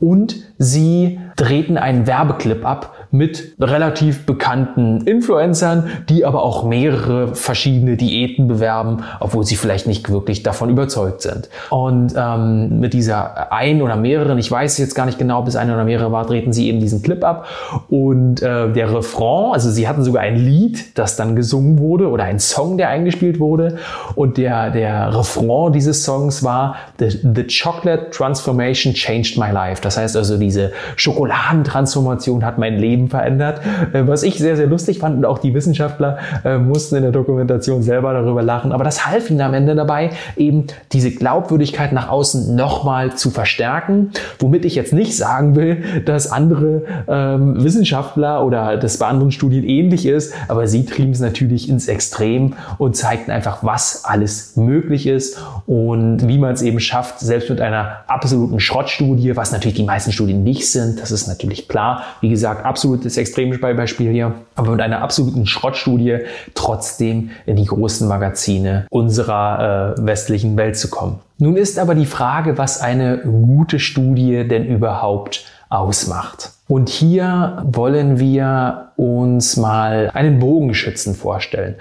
Und 0.00 0.36
sie 0.58 1.20
drehten 1.36 1.78
einen 1.78 2.06
Werbeclip 2.06 2.66
ab 2.66 3.03
mit 3.14 3.54
relativ 3.60 4.26
bekannten 4.26 5.02
Influencern, 5.02 5.88
die 6.08 6.24
aber 6.24 6.42
auch 6.42 6.64
mehrere 6.64 7.36
verschiedene 7.36 7.96
Diäten 7.96 8.48
bewerben, 8.48 9.04
obwohl 9.20 9.44
sie 9.44 9.54
vielleicht 9.54 9.86
nicht 9.86 10.10
wirklich 10.10 10.42
davon 10.42 10.68
überzeugt 10.68 11.22
sind. 11.22 11.48
Und 11.70 12.14
ähm, 12.16 12.80
mit 12.80 12.92
dieser 12.92 13.52
ein 13.52 13.82
oder 13.82 13.94
mehreren, 13.94 14.36
ich 14.38 14.50
weiß 14.50 14.78
jetzt 14.78 14.96
gar 14.96 15.06
nicht 15.06 15.16
genau, 15.16 15.38
ob 15.38 15.46
es 15.46 15.54
eine 15.54 15.74
oder 15.74 15.84
mehrere 15.84 16.10
war, 16.10 16.26
drehten 16.26 16.52
sie 16.52 16.68
eben 16.68 16.80
diesen 16.80 17.02
Clip 17.02 17.22
ab. 17.22 17.46
Und 17.88 18.42
äh, 18.42 18.72
der 18.72 18.92
Refrain, 18.92 19.52
also 19.52 19.70
sie 19.70 19.86
hatten 19.86 20.02
sogar 20.02 20.22
ein 20.22 20.34
Lied, 20.34 20.98
das 20.98 21.14
dann 21.14 21.36
gesungen 21.36 21.78
wurde 21.78 22.08
oder 22.10 22.24
ein 22.24 22.40
Song, 22.40 22.78
der 22.78 22.88
eingespielt 22.88 23.38
wurde. 23.38 23.76
Und 24.16 24.38
der, 24.38 24.70
der 24.70 25.16
Refrain 25.16 25.72
dieses 25.72 26.02
Songs 26.02 26.42
war 26.42 26.74
The, 26.98 27.10
the 27.10 27.46
Chocolate 27.46 28.10
Transformation 28.10 28.92
Changed 28.92 29.38
My 29.38 29.52
Life. 29.52 29.80
Das 29.80 29.96
heißt 29.96 30.16
also, 30.16 30.36
diese 30.36 30.72
Schokoladentransformation 30.96 32.44
hat 32.44 32.58
mein 32.58 32.76
Leben 32.76 33.03
verändert. 33.08 33.60
Äh, 33.92 34.06
was 34.06 34.22
ich 34.22 34.38
sehr, 34.38 34.56
sehr 34.56 34.66
lustig 34.66 34.98
fand 34.98 35.16
und 35.16 35.24
auch 35.24 35.38
die 35.38 35.54
Wissenschaftler 35.54 36.18
äh, 36.44 36.58
mussten 36.58 36.96
in 36.96 37.02
der 37.02 37.12
Dokumentation 37.12 37.82
selber 37.82 38.12
darüber 38.12 38.42
lachen. 38.42 38.72
Aber 38.72 38.84
das 38.84 39.06
half 39.06 39.30
ihnen 39.30 39.40
am 39.40 39.54
Ende 39.54 39.74
dabei, 39.74 40.10
eben 40.36 40.66
diese 40.92 41.10
Glaubwürdigkeit 41.10 41.92
nach 41.92 42.08
außen 42.08 42.54
nochmal 42.54 43.14
zu 43.14 43.30
verstärken. 43.30 44.10
Womit 44.38 44.64
ich 44.64 44.74
jetzt 44.74 44.92
nicht 44.92 45.16
sagen 45.16 45.56
will, 45.56 46.02
dass 46.04 46.30
andere 46.30 46.82
ähm, 47.08 47.62
Wissenschaftler 47.62 48.44
oder 48.44 48.76
das 48.76 48.98
bei 48.98 49.06
anderen 49.06 49.32
Studien 49.32 49.64
ähnlich 49.64 50.06
ist, 50.06 50.34
aber 50.48 50.66
sie 50.66 50.84
trieben 50.84 51.12
es 51.12 51.20
natürlich 51.20 51.68
ins 51.68 51.88
Extrem 51.88 52.54
und 52.78 52.96
zeigten 52.96 53.30
einfach, 53.30 53.62
was 53.62 54.04
alles 54.04 54.56
möglich 54.56 55.06
ist 55.06 55.38
und 55.66 56.26
wie 56.28 56.38
man 56.38 56.54
es 56.54 56.62
eben 56.62 56.80
schafft, 56.80 57.20
selbst 57.20 57.50
mit 57.50 57.60
einer 57.60 58.04
absoluten 58.06 58.60
Schrottstudie, 58.60 59.36
was 59.36 59.52
natürlich 59.52 59.76
die 59.76 59.84
meisten 59.84 60.12
Studien 60.12 60.42
nicht 60.42 60.70
sind, 60.70 61.00
das 61.00 61.10
ist 61.10 61.26
natürlich 61.26 61.68
klar. 61.68 62.02
Wie 62.20 62.28
gesagt, 62.28 62.64
absolutes 62.94 63.16
Extrembeispiel 63.16 64.12
hier, 64.12 64.34
aber 64.54 64.70
mit 64.72 64.80
einer 64.80 65.02
absoluten 65.02 65.46
Schrottstudie 65.46 66.18
trotzdem 66.54 67.30
in 67.44 67.56
die 67.56 67.64
großen 67.64 68.06
Magazine 68.06 68.86
unserer 68.88 69.96
äh, 69.98 70.06
westlichen 70.06 70.56
Welt 70.56 70.76
zu 70.76 70.88
kommen. 70.88 71.18
Nun 71.38 71.56
ist 71.56 71.80
aber 71.80 71.96
die 71.96 72.06
Frage, 72.06 72.56
was 72.56 72.80
eine 72.80 73.18
gute 73.18 73.80
Studie 73.80 74.46
denn 74.46 74.64
überhaupt 74.66 75.44
ausmacht. 75.74 76.50
Und 76.66 76.88
hier 76.88 77.62
wollen 77.64 78.18
wir 78.18 78.92
uns 78.96 79.56
mal 79.56 80.10
einen 80.14 80.38
Bogenschützen 80.38 81.14
vorstellen. 81.14 81.74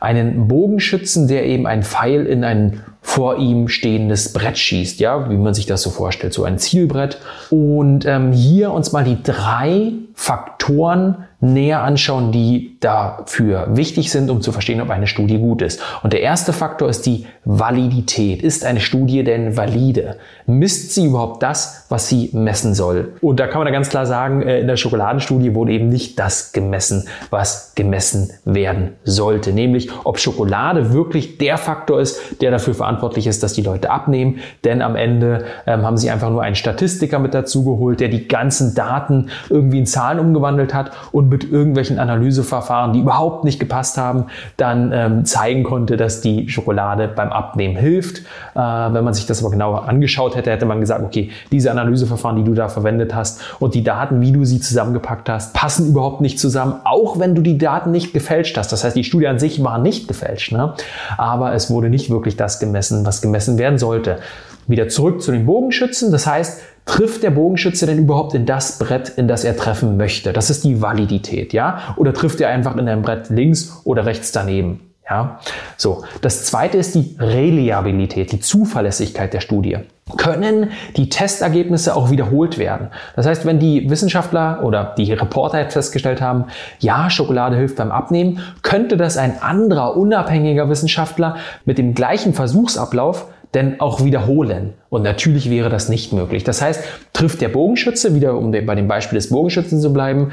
Einen 0.00 0.48
Bogenschützen, 0.48 1.28
der 1.28 1.44
eben 1.44 1.66
einen 1.66 1.82
Pfeil 1.82 2.26
in 2.26 2.44
ein 2.44 2.82
vor 3.02 3.38
ihm 3.38 3.68
stehendes 3.68 4.32
Brett 4.32 4.58
schießt, 4.58 5.00
ja, 5.00 5.30
wie 5.30 5.36
man 5.36 5.54
sich 5.54 5.66
das 5.66 5.82
so 5.82 5.90
vorstellt, 5.90 6.32
so 6.32 6.44
ein 6.44 6.58
Zielbrett. 6.58 7.18
Und 7.50 8.06
ähm, 8.06 8.32
hier 8.32 8.72
uns 8.72 8.92
mal 8.92 9.04
die 9.04 9.22
drei 9.22 9.92
Faktoren 10.14 11.24
näher 11.40 11.82
anschauen, 11.82 12.30
die 12.32 12.76
dafür 12.80 13.68
wichtig 13.76 14.10
sind, 14.10 14.30
um 14.30 14.40
zu 14.40 14.52
verstehen, 14.52 14.80
ob 14.80 14.90
eine 14.90 15.06
Studie 15.06 15.38
gut 15.38 15.62
ist. 15.62 15.82
Und 16.02 16.12
der 16.12 16.22
erste 16.22 16.52
Faktor 16.52 16.88
ist 16.88 17.04
die 17.06 17.26
Validität. 17.44 18.42
Ist 18.42 18.64
eine 18.64 18.80
Studie 18.80 19.22
denn 19.22 19.56
valide? 19.56 20.16
Misst 20.46 20.94
sie 20.94 21.06
überhaupt 21.06 21.42
das, 21.42 21.86
was 21.90 22.08
sie 22.08 22.30
messen 22.32 22.74
soll? 22.74 23.12
Und 23.20 23.38
da 23.38 23.46
kann 23.46 23.58
man 23.58 23.66
da 23.66 23.72
ganz 23.72 23.90
klar 23.90 24.06
sagen, 24.06 24.42
äh, 24.42 24.60
in 24.60 24.66
der 24.66 24.76
Schokoladenstudie 24.76 25.54
wurde 25.54 25.72
eben 25.72 25.88
nicht 25.88 26.18
das 26.18 26.52
gemessen, 26.52 27.06
was 27.28 27.74
gemessen 27.74 28.32
werden 28.44 28.92
sollte. 29.04 29.52
Nämlich, 29.52 29.90
ob 30.04 30.18
Schokolade 30.18 30.92
wirklich 30.92 31.38
der 31.38 31.58
Faktor 31.58 32.00
ist, 32.00 32.40
der 32.40 32.50
dafür 32.50 32.74
verantwortlich 32.74 33.26
ist, 33.26 33.42
dass 33.42 33.52
die 33.52 33.62
Leute 33.62 33.90
abnehmen. 33.90 34.38
Denn 34.64 34.80
am 34.80 34.96
Ende 34.96 35.44
ähm, 35.66 35.82
haben 35.82 35.98
sie 35.98 36.10
einfach 36.10 36.30
nur 36.30 36.42
einen 36.42 36.54
Statistiker 36.54 37.18
mit 37.18 37.34
dazu 37.34 37.64
geholt, 37.64 38.00
der 38.00 38.08
die 38.08 38.26
ganzen 38.26 38.74
Daten 38.74 39.28
irgendwie 39.50 39.78
in 39.78 39.86
Zahlen 39.86 40.18
umgewandelt 40.18 40.72
hat 40.72 40.92
und 41.12 41.28
mit 41.28 41.50
irgendwelchen 41.50 41.98
Analyseverfahren, 41.98 42.69
die 42.92 43.00
überhaupt 43.00 43.44
nicht 43.44 43.58
gepasst 43.58 43.98
haben, 43.98 44.26
dann 44.56 44.92
ähm, 44.92 45.24
zeigen 45.24 45.64
konnte, 45.64 45.96
dass 45.96 46.20
die 46.20 46.48
Schokolade 46.48 47.08
beim 47.08 47.30
Abnehmen 47.30 47.76
hilft. 47.76 48.18
Äh, 48.54 48.58
wenn 48.58 49.04
man 49.04 49.14
sich 49.14 49.26
das 49.26 49.42
aber 49.42 49.50
genauer 49.50 49.88
angeschaut 49.88 50.36
hätte, 50.36 50.50
hätte 50.50 50.66
man 50.66 50.80
gesagt, 50.80 51.02
okay, 51.02 51.30
diese 51.52 51.70
Analyseverfahren, 51.70 52.36
die 52.36 52.44
du 52.44 52.54
da 52.54 52.68
verwendet 52.68 53.14
hast 53.14 53.40
und 53.58 53.74
die 53.74 53.82
Daten, 53.82 54.20
wie 54.20 54.32
du 54.32 54.44
sie 54.44 54.60
zusammengepackt 54.60 55.28
hast, 55.28 55.54
passen 55.54 55.88
überhaupt 55.88 56.20
nicht 56.20 56.38
zusammen, 56.38 56.74
auch 56.84 57.18
wenn 57.18 57.34
du 57.34 57.42
die 57.42 57.58
Daten 57.58 57.90
nicht 57.90 58.12
gefälscht 58.12 58.56
hast. 58.56 58.72
Das 58.72 58.84
heißt, 58.84 58.96
die 58.96 59.04
Studie 59.04 59.28
an 59.28 59.38
sich 59.38 59.62
war 59.62 59.78
nicht 59.78 60.08
gefälscht, 60.08 60.52
ne? 60.52 60.74
aber 61.18 61.52
es 61.54 61.70
wurde 61.70 61.90
nicht 61.90 62.10
wirklich 62.10 62.36
das 62.36 62.58
gemessen, 62.58 63.04
was 63.04 63.22
gemessen 63.22 63.58
werden 63.58 63.78
sollte. 63.78 64.18
Wieder 64.66 64.88
zurück 64.88 65.20
zu 65.20 65.32
den 65.32 65.46
Bogenschützen. 65.46 66.12
Das 66.12 66.26
heißt, 66.26 66.60
trifft 66.86 67.22
der 67.22 67.30
Bogenschütze 67.30 67.86
denn 67.86 67.98
überhaupt 67.98 68.34
in 68.34 68.46
das 68.46 68.78
Brett, 68.78 69.10
in 69.10 69.28
das 69.28 69.44
er 69.44 69.56
treffen 69.56 69.96
möchte? 69.96 70.32
Das 70.32 70.50
ist 70.50 70.64
die 70.64 70.82
Validität, 70.82 71.52
ja? 71.52 71.94
Oder 71.96 72.12
trifft 72.12 72.40
er 72.40 72.48
einfach 72.48 72.76
in 72.76 72.88
ein 72.88 73.02
Brett 73.02 73.30
links 73.30 73.80
oder 73.84 74.06
rechts 74.06 74.32
daneben? 74.32 74.90
Ja, 75.10 75.40
so. 75.76 76.04
Das 76.20 76.44
zweite 76.44 76.78
ist 76.78 76.94
die 76.94 77.16
Reliabilität, 77.18 78.30
die 78.30 78.38
Zuverlässigkeit 78.38 79.34
der 79.34 79.40
Studie. 79.40 79.78
Können 80.16 80.70
die 80.96 81.08
Testergebnisse 81.08 81.96
auch 81.96 82.10
wiederholt 82.10 82.58
werden? 82.58 82.90
Das 83.16 83.26
heißt, 83.26 83.44
wenn 83.44 83.58
die 83.58 83.90
Wissenschaftler 83.90 84.60
oder 84.62 84.94
die 84.96 85.12
Reporter 85.12 85.58
jetzt 85.58 85.72
festgestellt 85.72 86.20
haben, 86.20 86.44
ja, 86.78 87.10
Schokolade 87.10 87.56
hilft 87.56 87.76
beim 87.76 87.90
Abnehmen, 87.90 88.38
könnte 88.62 88.96
das 88.96 89.16
ein 89.16 89.42
anderer 89.42 89.96
unabhängiger 89.96 90.68
Wissenschaftler 90.68 91.36
mit 91.64 91.78
dem 91.78 91.94
gleichen 91.94 92.32
Versuchsablauf 92.32 93.26
denn 93.54 93.80
auch 93.80 94.04
wiederholen. 94.04 94.74
Und 94.88 95.02
natürlich 95.02 95.50
wäre 95.50 95.68
das 95.68 95.88
nicht 95.88 96.12
möglich. 96.12 96.44
Das 96.44 96.62
heißt, 96.62 96.82
trifft 97.12 97.40
der 97.40 97.48
Bogenschütze, 97.48 98.14
wieder 98.14 98.36
um 98.36 98.52
bei 98.52 98.74
dem 98.74 98.88
Beispiel 98.88 99.16
des 99.16 99.30
Bogenschützen 99.30 99.80
zu 99.80 99.92
bleiben, 99.92 100.32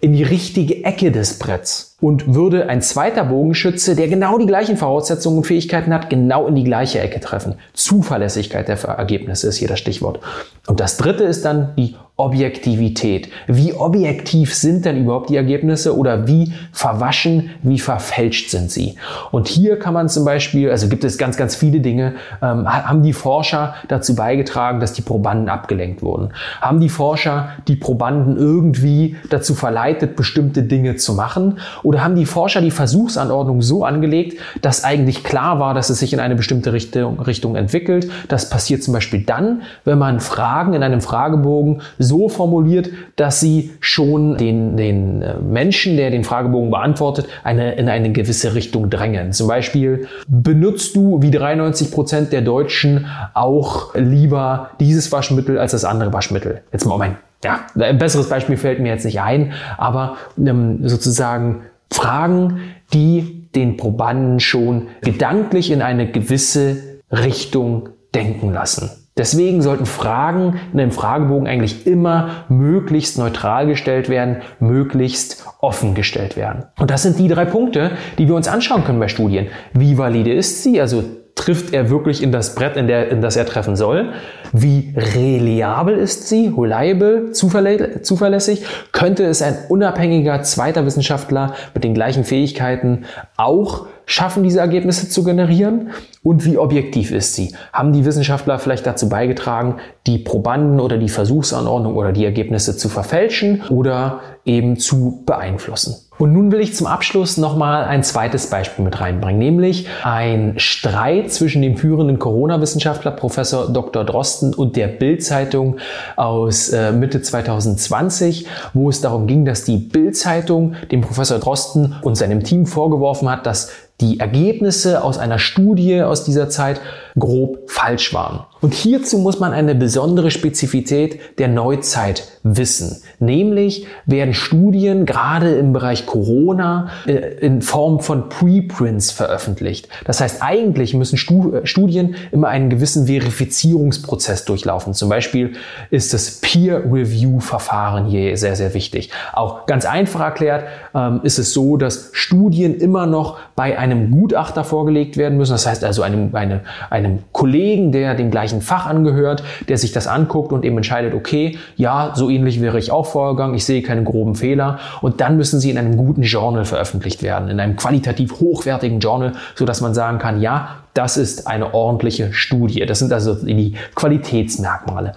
in 0.00 0.12
die 0.12 0.22
richtige 0.22 0.84
Ecke 0.84 1.10
des 1.10 1.38
Bretts 1.38 1.87
und 2.00 2.34
würde 2.34 2.68
ein 2.68 2.80
zweiter 2.80 3.24
Bogenschütze, 3.24 3.96
der 3.96 4.06
genau 4.08 4.38
die 4.38 4.46
gleichen 4.46 4.76
Voraussetzungen 4.76 5.38
und 5.38 5.46
Fähigkeiten 5.46 5.92
hat, 5.92 6.10
genau 6.10 6.46
in 6.46 6.54
die 6.54 6.64
gleiche 6.64 7.00
Ecke 7.00 7.18
treffen. 7.18 7.54
Zuverlässigkeit 7.72 8.68
der 8.68 8.78
Ergebnisse 8.84 9.48
ist 9.48 9.56
hier 9.56 9.68
das 9.68 9.80
Stichwort. 9.80 10.20
Und 10.68 10.80
das 10.80 10.96
dritte 10.96 11.24
ist 11.24 11.44
dann 11.44 11.74
die 11.76 11.96
Objektivität. 12.18 13.30
Wie 13.46 13.72
objektiv 13.72 14.52
sind 14.52 14.84
denn 14.84 15.00
überhaupt 15.00 15.30
die 15.30 15.36
Ergebnisse 15.36 15.96
oder 15.96 16.26
wie 16.26 16.52
verwaschen, 16.72 17.50
wie 17.62 17.78
verfälscht 17.78 18.50
sind 18.50 18.72
sie? 18.72 18.96
Und 19.30 19.46
hier 19.46 19.78
kann 19.78 19.94
man 19.94 20.08
zum 20.08 20.24
Beispiel, 20.24 20.68
also 20.68 20.88
gibt 20.88 21.04
es 21.04 21.16
ganz, 21.16 21.36
ganz 21.36 21.54
viele 21.54 21.78
Dinge, 21.78 22.14
ähm, 22.42 22.68
haben 22.68 23.04
die 23.04 23.12
Forscher 23.12 23.76
dazu 23.86 24.16
beigetragen, 24.16 24.80
dass 24.80 24.92
die 24.92 25.02
Probanden 25.02 25.48
abgelenkt 25.48 26.02
wurden? 26.02 26.30
Haben 26.60 26.80
die 26.80 26.88
Forscher 26.88 27.50
die 27.68 27.76
Probanden 27.76 28.36
irgendwie 28.36 29.14
dazu 29.30 29.54
verleitet, 29.54 30.16
bestimmte 30.16 30.64
Dinge 30.64 30.96
zu 30.96 31.14
machen? 31.14 31.60
Oder 31.88 32.04
haben 32.04 32.16
die 32.16 32.26
Forscher 32.26 32.60
die 32.60 32.70
Versuchsanordnung 32.70 33.62
so 33.62 33.82
angelegt, 33.82 34.38
dass 34.60 34.84
eigentlich 34.84 35.24
klar 35.24 35.58
war, 35.58 35.72
dass 35.72 35.88
es 35.88 36.00
sich 36.00 36.12
in 36.12 36.20
eine 36.20 36.34
bestimmte 36.34 36.74
Richtung, 36.74 37.18
Richtung 37.18 37.56
entwickelt? 37.56 38.10
Das 38.28 38.50
passiert 38.50 38.82
zum 38.82 38.92
Beispiel 38.92 39.22
dann, 39.22 39.62
wenn 39.86 39.96
man 39.96 40.20
Fragen 40.20 40.74
in 40.74 40.82
einem 40.82 41.00
Fragebogen 41.00 41.80
so 41.98 42.28
formuliert, 42.28 42.90
dass 43.16 43.40
sie 43.40 43.70
schon 43.80 44.36
den, 44.36 44.76
den 44.76 45.22
äh, 45.22 45.36
Menschen, 45.40 45.96
der 45.96 46.10
den 46.10 46.24
Fragebogen 46.24 46.70
beantwortet, 46.70 47.26
eine, 47.42 47.76
in 47.76 47.88
eine 47.88 48.12
gewisse 48.12 48.54
Richtung 48.54 48.90
drängen. 48.90 49.32
Zum 49.32 49.48
Beispiel, 49.48 50.08
benutzt 50.28 50.94
du 50.94 51.22
wie 51.22 51.30
93 51.30 51.90
Prozent 51.90 52.34
der 52.34 52.42
Deutschen 52.42 53.06
auch 53.32 53.94
lieber 53.94 54.72
dieses 54.78 55.10
Waschmittel 55.10 55.58
als 55.58 55.72
das 55.72 55.86
andere 55.86 56.12
Waschmittel? 56.12 56.60
Jetzt 56.70 56.84
mal 56.84 56.98
mein 56.98 57.16
ja, 57.44 57.60
ein 57.78 57.98
besseres 57.98 58.28
Beispiel 58.28 58.56
fällt 58.56 58.80
mir 58.80 58.88
jetzt 58.88 59.04
nicht 59.04 59.20
ein, 59.20 59.52
aber 59.76 60.16
ähm, 60.38 60.80
sozusagen 60.88 61.62
Fragen, 61.90 62.60
die 62.92 63.48
den 63.54 63.76
Probanden 63.76 64.40
schon 64.40 64.88
gedanklich 65.02 65.70
in 65.70 65.82
eine 65.82 66.10
gewisse 66.10 67.00
Richtung 67.10 67.90
denken 68.14 68.52
lassen. 68.52 68.90
Deswegen 69.18 69.62
sollten 69.62 69.84
Fragen 69.84 70.60
in 70.72 70.78
einem 70.78 70.92
Fragebogen 70.92 71.48
eigentlich 71.48 71.88
immer 71.88 72.44
möglichst 72.48 73.18
neutral 73.18 73.66
gestellt 73.66 74.08
werden, 74.08 74.42
möglichst 74.60 75.44
offen 75.60 75.96
gestellt 75.96 76.36
werden. 76.36 76.66
Und 76.78 76.92
das 76.92 77.02
sind 77.02 77.18
die 77.18 77.26
drei 77.26 77.44
Punkte, 77.44 77.90
die 78.16 78.28
wir 78.28 78.36
uns 78.36 78.46
anschauen 78.46 78.84
können 78.84 79.00
bei 79.00 79.08
Studien. 79.08 79.48
Wie 79.72 79.98
valide 79.98 80.32
ist 80.32 80.62
sie? 80.62 80.80
Also 80.80 81.02
trifft 81.38 81.72
er 81.72 81.88
wirklich 81.88 82.22
in 82.22 82.32
das 82.32 82.54
Brett, 82.54 82.76
in, 82.76 82.86
der, 82.86 83.10
in 83.10 83.22
das 83.22 83.36
er 83.36 83.46
treffen 83.46 83.76
soll? 83.76 84.12
Wie 84.52 84.92
reliabel 84.96 85.96
ist 85.96 86.28
sie? 86.28 86.52
Reliable? 86.56 87.32
Zuverlä 87.32 88.02
zuverlässig? 88.02 88.64
Könnte 88.92 89.24
es 89.24 89.40
ein 89.40 89.56
unabhängiger 89.68 90.42
zweiter 90.42 90.84
Wissenschaftler 90.84 91.54
mit 91.74 91.84
den 91.84 91.94
gleichen 91.94 92.24
Fähigkeiten 92.24 93.04
auch 93.36 93.86
schaffen, 94.08 94.42
diese 94.42 94.58
Ergebnisse 94.58 95.08
zu 95.08 95.22
generieren? 95.22 95.90
Und 96.24 96.44
wie 96.44 96.58
objektiv 96.58 97.12
ist 97.12 97.34
sie? 97.34 97.54
Haben 97.72 97.92
die 97.92 98.04
Wissenschaftler 98.04 98.58
vielleicht 98.58 98.86
dazu 98.86 99.08
beigetragen, 99.08 99.76
die 100.06 100.18
Probanden 100.18 100.80
oder 100.80 100.98
die 100.98 101.08
Versuchsanordnung 101.08 101.94
oder 101.94 102.12
die 102.12 102.24
Ergebnisse 102.24 102.76
zu 102.76 102.88
verfälschen 102.88 103.62
oder 103.68 104.20
eben 104.44 104.78
zu 104.78 105.22
beeinflussen? 105.24 106.08
Und 106.18 106.32
nun 106.32 106.50
will 106.50 106.60
ich 106.60 106.74
zum 106.74 106.88
Abschluss 106.88 107.36
nochmal 107.36 107.84
ein 107.84 108.02
zweites 108.02 108.48
Beispiel 108.48 108.84
mit 108.84 109.00
reinbringen, 109.00 109.38
nämlich 109.38 109.86
ein 110.02 110.54
Streit 110.56 111.30
zwischen 111.30 111.62
dem 111.62 111.76
führenden 111.76 112.18
Corona-Wissenschaftler 112.18 113.12
Professor 113.12 113.72
Dr. 113.72 114.04
Drosten 114.04 114.52
und 114.52 114.74
der 114.74 114.88
Bild-Zeitung 114.88 115.76
aus 116.16 116.70
äh, 116.70 116.90
Mitte 116.90 117.22
2020, 117.22 118.46
wo 118.74 118.88
es 118.88 119.00
darum 119.00 119.28
ging, 119.28 119.44
dass 119.44 119.62
die 119.62 119.76
Bild-Zeitung 119.76 120.74
dem 120.90 121.02
Professor 121.02 121.38
Drosten 121.38 121.94
und 122.02 122.16
seinem 122.16 122.42
Team 122.42 122.66
vorgeworfen 122.66 123.30
hat, 123.30 123.46
dass 123.46 123.70
die 124.00 124.20
Ergebnisse 124.20 125.02
aus 125.02 125.18
einer 125.18 125.38
Studie 125.38 126.02
aus 126.02 126.24
dieser 126.24 126.48
Zeit 126.48 126.80
grob 127.18 127.68
falsch 127.70 128.14
waren. 128.14 128.44
Und 128.60 128.74
hierzu 128.74 129.18
muss 129.18 129.38
man 129.38 129.52
eine 129.52 129.74
besondere 129.74 130.30
Spezifität 130.30 131.38
der 131.38 131.48
Neuzeit 131.48 132.24
wissen. 132.42 133.02
Nämlich 133.20 133.86
werden 134.06 134.34
Studien 134.34 135.06
gerade 135.06 135.54
im 135.54 135.72
Bereich 135.72 136.06
Corona 136.06 136.88
äh, 137.06 137.12
in 137.40 137.62
Form 137.62 138.00
von 138.00 138.28
Preprints 138.28 139.10
veröffentlicht. 139.10 139.88
Das 140.04 140.20
heißt, 140.20 140.42
eigentlich 140.42 140.94
müssen 140.94 141.16
äh, 141.16 141.66
Studien 141.66 142.16
immer 142.32 142.48
einen 142.48 142.70
gewissen 142.70 143.06
Verifizierungsprozess 143.06 144.44
durchlaufen. 144.44 144.94
Zum 144.94 145.08
Beispiel 145.08 145.52
ist 145.90 146.14
das 146.14 146.40
Peer-Review-Verfahren 146.40 148.06
hier 148.06 148.36
sehr, 148.36 148.56
sehr 148.56 148.74
wichtig. 148.74 149.10
Auch 149.32 149.66
ganz 149.66 149.84
einfach 149.84 150.20
erklärt 150.20 150.64
ähm, 150.94 151.20
ist 151.22 151.38
es 151.38 151.52
so, 151.52 151.76
dass 151.76 152.10
Studien 152.12 152.76
immer 152.76 153.06
noch 153.06 153.38
bei 153.56 153.78
einem 153.78 154.10
Gutachter 154.10 154.64
vorgelegt 154.64 155.16
werden 155.16 155.38
müssen. 155.38 155.52
Das 155.52 155.66
heißt 155.66 155.84
also 155.84 156.02
einem, 156.02 156.34
eine, 156.34 156.60
einem 156.90 157.20
Kollegen, 157.32 157.92
der 157.92 158.14
dem 158.14 158.30
gleichen 158.30 158.47
Fach 158.60 158.86
angehört, 158.86 159.42
der 159.68 159.78
sich 159.78 159.92
das 159.92 160.06
anguckt 160.06 160.52
und 160.52 160.64
eben 160.64 160.76
entscheidet, 160.76 161.14
okay, 161.14 161.58
ja, 161.76 162.12
so 162.14 162.30
ähnlich 162.30 162.60
wäre 162.60 162.78
ich 162.78 162.90
auch 162.90 163.06
vorgegangen, 163.06 163.54
ich 163.54 163.64
sehe 163.64 163.82
keine 163.82 164.04
groben 164.04 164.34
Fehler 164.34 164.78
und 165.00 165.20
dann 165.20 165.36
müssen 165.36 165.60
sie 165.60 165.70
in 165.70 165.78
einem 165.78 165.96
guten 165.96 166.22
Journal 166.22 166.64
veröffentlicht 166.64 167.22
werden, 167.22 167.48
in 167.48 167.60
einem 167.60 167.76
qualitativ 167.76 168.40
hochwertigen 168.40 169.00
Journal, 169.00 169.32
so 169.54 169.64
dass 169.64 169.80
man 169.80 169.94
sagen 169.94 170.18
kann, 170.18 170.40
ja, 170.40 170.76
das 170.94 171.16
ist 171.16 171.46
eine 171.46 171.74
ordentliche 171.74 172.32
Studie. 172.32 172.84
Das 172.84 172.98
sind 172.98 173.12
also 173.12 173.34
die 173.34 173.74
Qualitätsmerkmale. 173.94 175.12